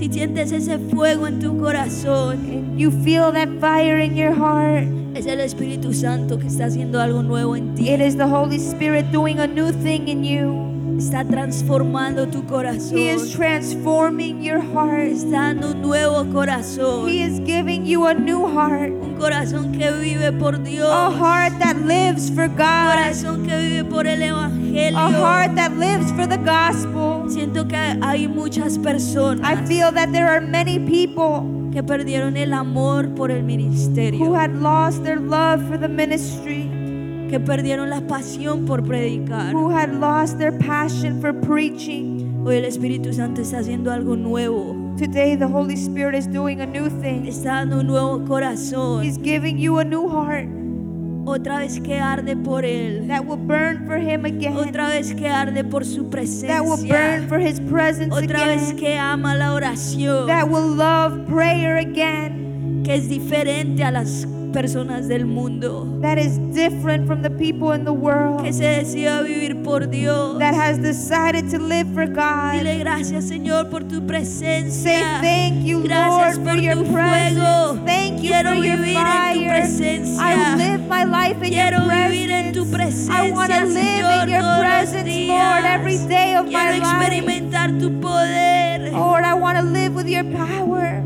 Si 0.07 0.13
sientes 0.13 0.53
ese 0.53 0.77
fuego 0.77 1.27
en 1.27 1.39
tu 1.39 1.57
corazón, 1.57 2.37
And 2.49 2.79
you 2.79 2.91
feel 2.91 3.29
that 3.33 3.49
fire 3.59 3.99
in 3.99 4.15
your 4.15 4.33
heart. 4.33 4.87
es 5.13 5.25
el 5.25 5.41
Espíritu 5.41 5.93
Santo 5.93 6.39
que 6.39 6.47
está 6.47 6.67
haciendo 6.67 7.01
algo 7.01 7.23
nuevo 7.23 7.57
en 7.57 7.75
ti. 7.75 7.89
It 7.89 7.99
is 7.99 8.15
the 8.15 8.23
Holy 8.23 8.55
Spirit 8.55 9.11
doing 9.11 9.39
a 9.39 9.47
new 9.47 9.69
thing 9.83 10.07
in 10.07 10.23
you. 10.23 10.77
Está 10.97 11.25
transformando 11.25 12.25
tu 12.25 12.41
He 12.95 13.09
is 13.09 13.31
transforming 13.33 14.41
your 14.41 14.61
heart. 14.61 15.11
Está 15.11 15.53
dando 15.53 15.73
un 15.73 15.81
nuevo 15.81 16.23
corazón. 16.31 17.09
He 17.09 17.21
is 17.21 17.41
giving 17.41 17.85
you 17.85 18.07
a 18.07 18.13
new 18.13 18.47
heart. 18.47 18.93
Corazón 19.17 19.71
que 19.71 19.91
vive 19.91 20.31
por 20.33 20.61
Dios. 20.63 20.89
A 20.89 21.09
heart 21.11 21.57
that 21.59 21.75
lives 21.85 22.29
for 22.29 22.47
God. 22.47 22.93
corazón 22.93 23.45
que 23.45 23.55
vive 23.57 23.83
por 23.85 24.05
el 24.07 24.21
Evangelio. 24.21 24.97
A 24.97 25.09
heart 25.11 25.55
that 25.55 25.71
lives 25.77 26.11
for 26.13 26.27
the 26.27 26.37
gospel. 26.37 27.29
Siento 27.29 27.67
que 27.67 27.77
hay 28.01 28.27
muchas 28.27 28.77
I 28.77 29.55
feel 29.65 29.91
that 29.93 30.11
there 30.11 30.27
are 30.27 30.41
many 30.41 30.79
people 30.79 31.43
que 31.71 31.83
perdieron 31.83 32.37
el 32.37 32.53
amor 32.53 33.09
por 33.15 33.31
el 33.31 33.41
who 33.41 33.47
ministerio. 33.47 34.35
had 34.35 34.55
lost 34.61 35.03
their 35.03 35.19
love 35.19 35.61
for 35.67 35.77
the 35.77 35.87
ministry, 35.89 36.69
Que 37.29 37.39
perdieron 37.39 37.89
la 37.89 38.01
pasión 38.01 38.65
por 38.65 38.83
predicar. 38.83 39.53
who 39.53 39.69
had 39.69 39.93
lost 39.99 40.37
their 40.37 40.57
passion 40.57 41.19
for 41.19 41.33
preaching. 41.33 42.43
Hoy 42.45 42.55
el 42.57 42.65
Espíritu 42.65 43.11
Santo 43.13 43.41
está 43.41 43.59
haciendo 43.59 43.91
algo 43.91 44.15
nuevo. 44.15 44.86
Today, 44.97 45.35
the 45.35 45.47
Holy 45.47 45.75
Spirit 45.75 46.15
is 46.15 46.25
doing 46.27 46.59
a 46.61 46.65
new 46.65 46.89
thing. 46.89 47.27
Está 47.27 47.59
dando 47.59 47.81
un 47.81 47.87
nuevo 47.87 48.25
corazón. 48.25 49.03
He's 49.03 49.19
giving 49.19 49.59
you 49.59 49.77
a 49.77 49.83
new 49.85 50.09
heart 50.09 50.47
Otra 51.27 51.59
vez 51.59 51.79
que 51.79 51.99
arde 51.99 52.35
por 52.35 52.63
Él. 52.63 53.07
that 53.07 53.23
will 53.25 53.37
burn 53.37 53.85
for 53.85 53.97
Him 53.97 54.25
again, 54.25 54.55
Otra 54.55 54.87
vez 54.89 55.13
que 55.13 55.27
arde 55.27 55.63
por 55.69 55.83
su 55.85 56.09
that 56.47 56.63
will 56.63 56.77
burn 56.87 57.27
for 57.27 57.37
His 57.37 57.59
presence 57.59 58.11
Otra 58.11 58.45
vez 58.47 58.71
again, 58.71 58.77
que 58.77 58.97
ama 58.97 59.35
la 59.35 59.53
oración. 59.53 60.25
that 60.27 60.49
will 60.49 60.67
love 60.67 61.27
prayer 61.27 61.77
again, 61.77 62.81
Que 62.83 62.95
es 62.95 63.07
diferente 63.09 63.83
a 63.83 63.91
las 63.91 64.25
personas 64.61 65.07
del 65.07 65.25
mundo. 65.25 65.85
that 66.01 66.17
is 66.17 66.39
different 66.53 67.05
from 67.05 67.21
the 67.21 67.29
people 67.29 67.71
in 67.73 67.83
the 67.85 67.93
world, 67.93 68.43
Que 68.43 68.51
se 68.51 68.63
decida 68.63 69.21
vivir 69.21 69.61
por 69.63 69.81
Dios. 69.87 70.39
that 70.39 70.55
has 70.55 70.79
decided 70.79 71.47
to 71.51 71.59
live 71.59 71.87
for 71.93 72.07
God. 72.07 72.53
Dile 72.53 72.79
gracias 72.79 73.25
Señor 73.25 73.69
por 73.69 73.81
tu 73.83 74.01
Say 74.71 75.01
thank 75.21 75.63
you, 75.65 75.83
Gracias 75.83 76.37
Lord, 76.37 76.45
por 76.47 76.55
for 76.55 76.61
your 76.61 76.75
tu 76.75 76.91
presence. 76.91 77.39
fuego. 77.39 77.85
Thank 77.85 78.21
you 78.23 78.29
Quiero 78.31 78.49
for 78.49 78.55
your 78.65 78.77
vivir 78.77 78.97
en 78.97 79.33
tu 79.33 79.39
fire. 79.39 79.49
presencia. 79.49 80.21
I 80.21 80.55
live 80.55 80.81
my 80.87 81.03
life 81.03 81.37
in 81.43 81.49
Quiero 81.53 81.77
your 81.85 82.09
vivir 82.09 82.31
en 82.31 82.53
tu 82.53 82.65
presence. 82.65 83.09
I 83.09 83.31
want 83.31 83.51
to 83.51 83.65
live 83.65 83.77
Señor, 83.77 84.23
in 84.23 84.29
your 84.29 84.59
presence, 84.59 85.27
Lord, 85.27 85.65
every 85.65 85.97
day 86.07 86.35
of 86.35 86.45
my 86.47 86.79
life. 86.79 86.81
experimentar 86.81 87.77
tu 87.79 87.91
poder. 87.99 88.89
Lord, 88.91 89.23
I 89.23 89.33
want 89.35 89.57
to 89.59 89.63
live 89.63 89.93
with 89.93 90.07
your 90.07 90.23
power. 90.33 91.03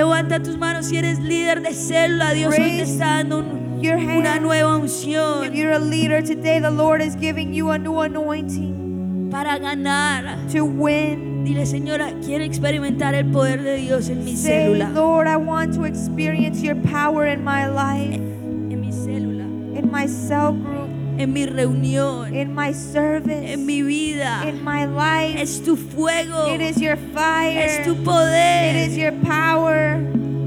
Levanta 0.00 0.38
tus 0.42 0.58
manos 0.58 0.84
si 0.84 0.98
eres 0.98 1.18
líder 1.20 1.62
de 1.62 1.72
célula. 1.72 2.32
Dios 2.34 2.52
hoy 2.52 2.64
te 2.76 2.82
está 2.82 3.06
dando 3.16 3.38
un- 3.38 3.80
una 4.18 4.38
nueva 4.38 4.76
If 4.76 4.82
unción 4.82 5.54
you're 5.54 5.72
a 5.72 5.78
leader 5.78 6.22
today, 6.22 6.60
the 6.60 6.70
Lord 6.70 7.00
is 7.00 7.16
giving 7.18 7.54
you 7.54 7.70
a 7.70 7.78
new 7.78 8.02
anointing 8.02 9.30
para 9.30 9.58
ganar. 9.58 10.36
to 10.52 10.66
win. 10.66 11.44
Dile, 11.44 11.64
Señora, 11.64 12.12
quiero 12.22 12.44
experimentar 12.44 13.14
el 13.14 13.24
poder 13.30 13.62
de 13.62 13.76
Dios 13.78 14.10
en 14.10 14.22
mi 14.22 14.36
Say, 14.36 14.66
célula. 14.66 14.90
Lord, 14.90 15.28
I 15.28 15.36
want 15.38 15.74
to 15.76 15.86
experience 15.86 16.60
your 16.62 16.76
power 16.76 17.26
in 17.26 17.42
my 17.42 17.66
life, 17.66 18.16
En 18.16 18.78
mi 18.78 18.92
célula. 18.92 19.44
in 19.78 19.90
my 19.90 20.06
cell 20.06 20.52
group, 20.52 20.85
En 21.18 21.32
mi 21.32 21.46
reunión. 21.46 22.34
in 22.34 22.54
my 22.54 22.72
service, 22.72 23.52
En 23.52 23.64
mi 23.66 23.82
vida. 23.82 24.44
in 24.46 24.62
my 24.64 24.84
life. 24.86 25.40
Es 25.40 25.60
tu 25.62 25.76
fuego. 25.76 26.46
It 26.54 26.60
is 26.60 26.80
your 26.80 26.96
fire. 27.14 27.58
Es 27.58 27.84
tu 27.84 27.92
It 27.92 28.04
poder. 28.04 28.76
is 28.76 28.96
your 28.96 29.12
power. 29.22 29.98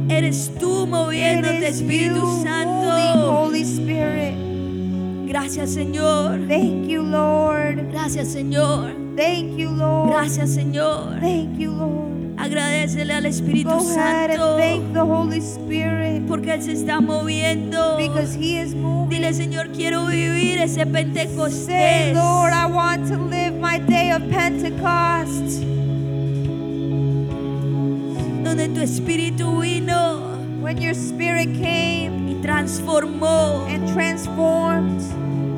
Eres 0.09 0.49
tú 0.59 0.83
It 0.83 0.89
moviéndote, 0.89 1.67
is 1.69 1.81
you 1.81 1.87
Espíritu 1.87 2.21
moving, 2.21 2.43
Santo. 2.43 3.31
Holy 3.31 3.61
Spirit. 3.63 4.35
Gracias, 5.27 5.71
Señor. 5.71 6.47
Thank 6.47 6.87
you, 6.87 7.03
Lord. 7.03 7.91
Gracias, 7.91 8.29
Señor. 8.29 8.91
Thank 9.15 9.57
you, 9.59 9.69
Lord. 9.69 10.09
Gracias, 10.11 10.49
Señor. 10.51 11.19
Thank 11.21 11.59
you, 11.59 11.71
Lord. 11.71 12.08
Agradecele 12.39 13.13
al 13.13 13.25
Espíritu 13.25 13.69
Go 13.69 13.75
ahead 13.79 14.29
Santo 14.31 14.57
and 14.57 14.61
thank 14.61 14.93
the 14.93 15.01
Holy 15.01 15.41
Spirit 15.41 16.25
porque 16.27 16.53
Él 16.53 16.61
se 16.61 16.71
está 16.71 17.01
moviendo. 17.01 17.97
because 17.97 18.33
He 18.35 18.57
is 18.57 18.73
moving. 18.73 19.09
Dile, 19.09 19.33
Señor, 19.33 19.69
quiero 19.73 20.05
vivir 20.05 20.57
ese 20.59 20.75
Say, 20.75 20.85
Pentecostés. 20.85 22.13
Lord, 22.15 22.53
I 22.53 22.65
want 22.67 23.07
to 23.09 23.17
live 23.17 23.53
my 23.59 23.77
day 23.79 24.11
of 24.11 24.21
Pentecost 24.29 25.63
donde 28.43 28.69
tu 28.73 28.81
Espíritu 28.81 29.59
vino 29.61 30.21
when 30.61 30.77
your 30.81 30.93
Spirit 30.95 31.49
came 31.61 32.29
y 32.29 32.35
transformó 32.41 33.65
and 33.67 33.85
transformed 33.93 35.01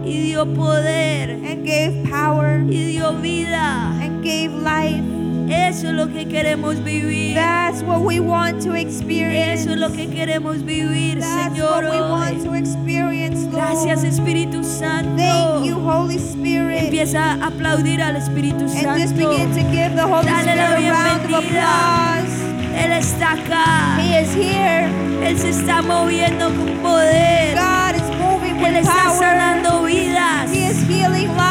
y 0.04 0.20
dio 0.34 0.46
poder 0.56 1.30
and 1.46 1.64
gave 1.64 2.04
power 2.10 2.64
y 2.68 2.86
dio 2.92 3.14
vida. 3.14 3.92
and 4.02 4.24
gave 4.24 4.52
life. 4.52 5.21
Eso 5.52 5.88
es 5.90 5.94
lo 5.94 6.08
que 6.08 6.26
queremos 6.28 6.84
vivir. 6.84 7.36
That's 7.36 7.82
what 7.84 8.02
we 8.02 8.20
want 8.20 8.64
to 8.64 8.74
experience. 8.76 9.62
Eso 9.62 9.72
es 9.72 9.78
lo 9.78 9.92
que 9.92 10.08
queremos 10.08 10.64
vivir, 10.64 11.20
That's 11.20 11.56
Señor. 11.56 11.84
what 11.84 11.92
we 11.92 12.00
want 12.02 12.44
to 12.46 12.54
experience, 12.56 13.44
Lord. 13.46 13.56
Gracias, 13.56 14.04
Espíritu 14.04 14.64
Santo. 14.64 15.18
Thank 15.18 15.66
you, 15.66 15.76
Holy 15.80 16.18
Spirit. 16.18 16.86
Empieza 16.86 17.34
a 17.34 17.48
aplaudir 17.48 18.02
al 18.02 18.16
Espíritu 18.16 18.64
And 18.66 18.98
just 18.98 19.16
Santo. 19.16 19.30
begin 19.30 19.50
to 19.52 19.62
give 19.72 19.96
the 19.96 20.04
Holy 20.04 20.26
Dale 20.26 20.42
Spirit 20.42 20.58
la 20.58 20.68
a 20.68 20.80
round 20.80 21.22
of 21.22 21.28
bienvenida. 21.28 22.18
applause. 22.22 22.42
Él 22.74 22.92
está 22.94 23.34
acá. 23.34 23.98
He 24.00 24.22
is 24.22 24.34
here. 24.34 24.88
Él 25.24 25.38
se 25.38 25.50
está 25.50 25.82
moviendo 25.82 26.46
con 26.56 26.70
poder. 26.82 27.54
God 27.56 27.96
is 27.96 28.10
moving 28.18 28.56
Él 28.56 28.64
with 28.64 28.76
está 28.88 29.04
power. 29.04 29.20
sanando 29.20 29.84
vidas. 29.84 30.50
He 30.52 30.66
is 30.68 30.82
healing 30.88 31.28
lives. 31.36 31.51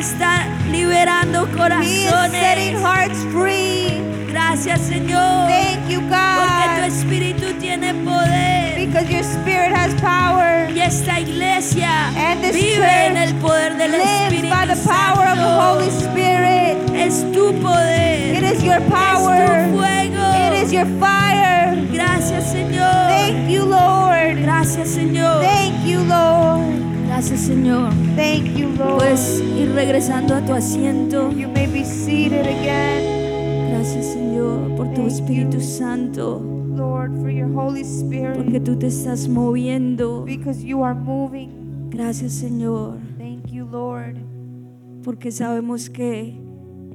Está 0.00 0.46
liberando 0.70 1.46
liberando 1.46 1.82
He 1.82 2.04
is 2.06 2.10
setting 2.32 2.74
corazones. 2.74 2.82
hearts 2.82 3.18
free. 3.32 4.00
Gracias, 4.28 4.80
Señor. 4.80 5.48
Thank 5.48 5.90
you, 5.90 6.00
Porque 6.00 6.66
tu 6.74 6.80
God. 6.80 6.84
espíritu 6.86 7.52
tiene 7.60 7.92
poder. 8.04 8.76
Because 8.86 9.10
your 9.10 9.22
spirit 9.24 9.72
has 9.76 9.92
power. 10.00 10.70
Y 10.74 10.80
esta 10.80 11.20
iglesia 11.20 12.08
And 12.16 12.40
this 12.42 12.54
vive 12.54 12.82
en 13.06 13.16
el 13.18 13.34
poder 13.34 13.76
del 13.76 13.94
Espíritu 13.94 14.48
by 14.48 14.66
the 14.66 14.80
power 14.88 15.26
of 15.28 15.36
the 15.36 15.52
Holy 15.60 15.90
Spirit. 15.90 16.76
Es 16.94 17.22
tu 17.32 17.52
poder. 17.60 18.36
It 18.36 18.42
is 18.42 18.62
your 18.64 18.76
Es 18.76 18.84
tu 18.84 18.90
power. 18.90 19.68
fuego. 19.72 20.24
It 20.46 20.62
is 20.64 20.72
your 20.72 20.86
fire. 20.98 21.76
Gracias, 21.92 22.50
Señor. 22.52 23.08
Thank 23.08 23.50
you, 23.50 23.64
Lord. 23.66 24.40
Gracias, 24.42 24.88
Señor. 24.88 25.42
Thank 25.42 25.84
you, 25.84 26.00
Lord. 26.04 26.79
Gracias, 27.20 27.40
Señor. 27.40 27.92
Thank 28.16 28.56
you, 28.56 28.70
Lord. 28.78 28.96
Puedes 28.96 29.42
ir 29.54 29.72
regresando 29.74 30.34
a 30.34 30.40
tu 30.42 30.54
asiento. 30.54 31.30
You 31.30 31.48
may 31.48 31.66
be 31.66 31.84
seated 31.84 32.46
again, 32.46 33.72
Gracias, 33.72 34.06
Señor, 34.14 34.74
por 34.74 34.88
tu 34.94 35.02
Thank 35.02 35.12
Espíritu 35.12 35.58
you. 35.58 35.62
Santo. 35.62 36.40
Lord, 36.74 37.12
for 37.20 37.28
your 37.28 37.52
Holy 37.54 37.82
Spirit. 37.82 38.38
Porque 38.38 38.58
tú 38.58 38.74
te 38.78 38.86
estás 38.86 39.28
moviendo. 39.28 40.24
Because 40.24 40.64
you 40.64 40.82
are 40.82 40.94
moving. 40.98 41.90
Gracias, 41.90 42.32
Señor. 42.32 42.96
Thank 43.18 43.52
you, 43.52 43.66
Lord. 43.66 44.16
Porque 45.04 45.30
sabemos 45.30 45.90
que 45.90 46.40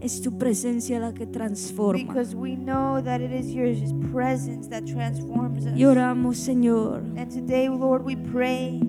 es 0.01 0.21
tu 0.21 0.39
presencia 0.39 0.99
la 0.99 1.13
que 1.13 1.27
transforma. 1.27 2.01
Because 2.01 2.35
we 2.35 2.55
know 2.55 2.99
that 2.99 3.21
it 3.21 3.31
is 3.31 3.53
your 3.53 3.67
presence 4.11 4.67
that 4.69 4.85
transforms 4.87 5.67
us. 5.67 5.77
Y 5.77 5.85
oramos, 5.85 6.37
Señor, 6.37 7.03
And 7.15 7.29
today, 7.29 7.69
Lord, 7.69 8.03
we 8.03 8.15
pray 8.15 8.81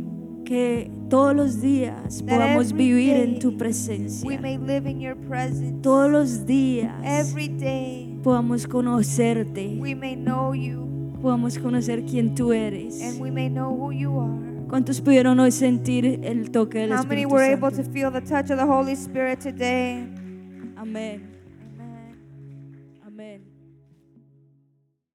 que 0.47 0.91
todos 1.11 1.35
los 1.37 1.61
días 1.61 2.23
podamos 2.23 2.73
vivir 2.73 3.17
en 3.17 3.39
tu 3.39 3.49
we 3.51 3.57
presencia. 3.57 4.41
may 4.41 4.57
live 4.57 4.89
in 4.89 5.01
your 5.01 5.17
presence. 5.29 5.83
Todos 5.83 6.11
los 6.11 6.47
días 6.47 6.95
Every 7.05 7.49
day 7.49 8.19
podamos 8.23 8.67
conocerte, 8.67 9.77
we 9.79 9.95
may 9.95 10.15
know 10.17 10.55
you 10.55 10.87
podamos 11.21 11.59
conocer 11.59 12.05
quién 12.07 12.35
tú 12.35 12.53
eres. 12.53 13.01
and 13.03 13.21
we 13.21 13.31
may 13.31 13.49
know 13.51 13.75
who 13.77 13.93
you 13.93 14.19
are. 14.19 14.47
¿Cuántos 14.69 15.01
pudieron 15.01 15.39
hoy 15.39 15.53
sentir 15.53 16.21
el 16.25 16.51
toque 16.51 16.79
del 16.79 16.93
How 16.93 17.05
many 17.05 17.23
Espíritu 17.23 17.35
were 17.35 17.53
able 17.53 17.71
to 17.71 17.77
Santo? 17.85 17.93
feel 17.93 18.11
the 18.11 18.21
touch 18.21 18.51
of 18.51 18.59
the 18.59 18.67
Holy 18.67 18.95
Spirit 18.95 19.39
today? 19.41 20.05
Amén. 20.77 21.36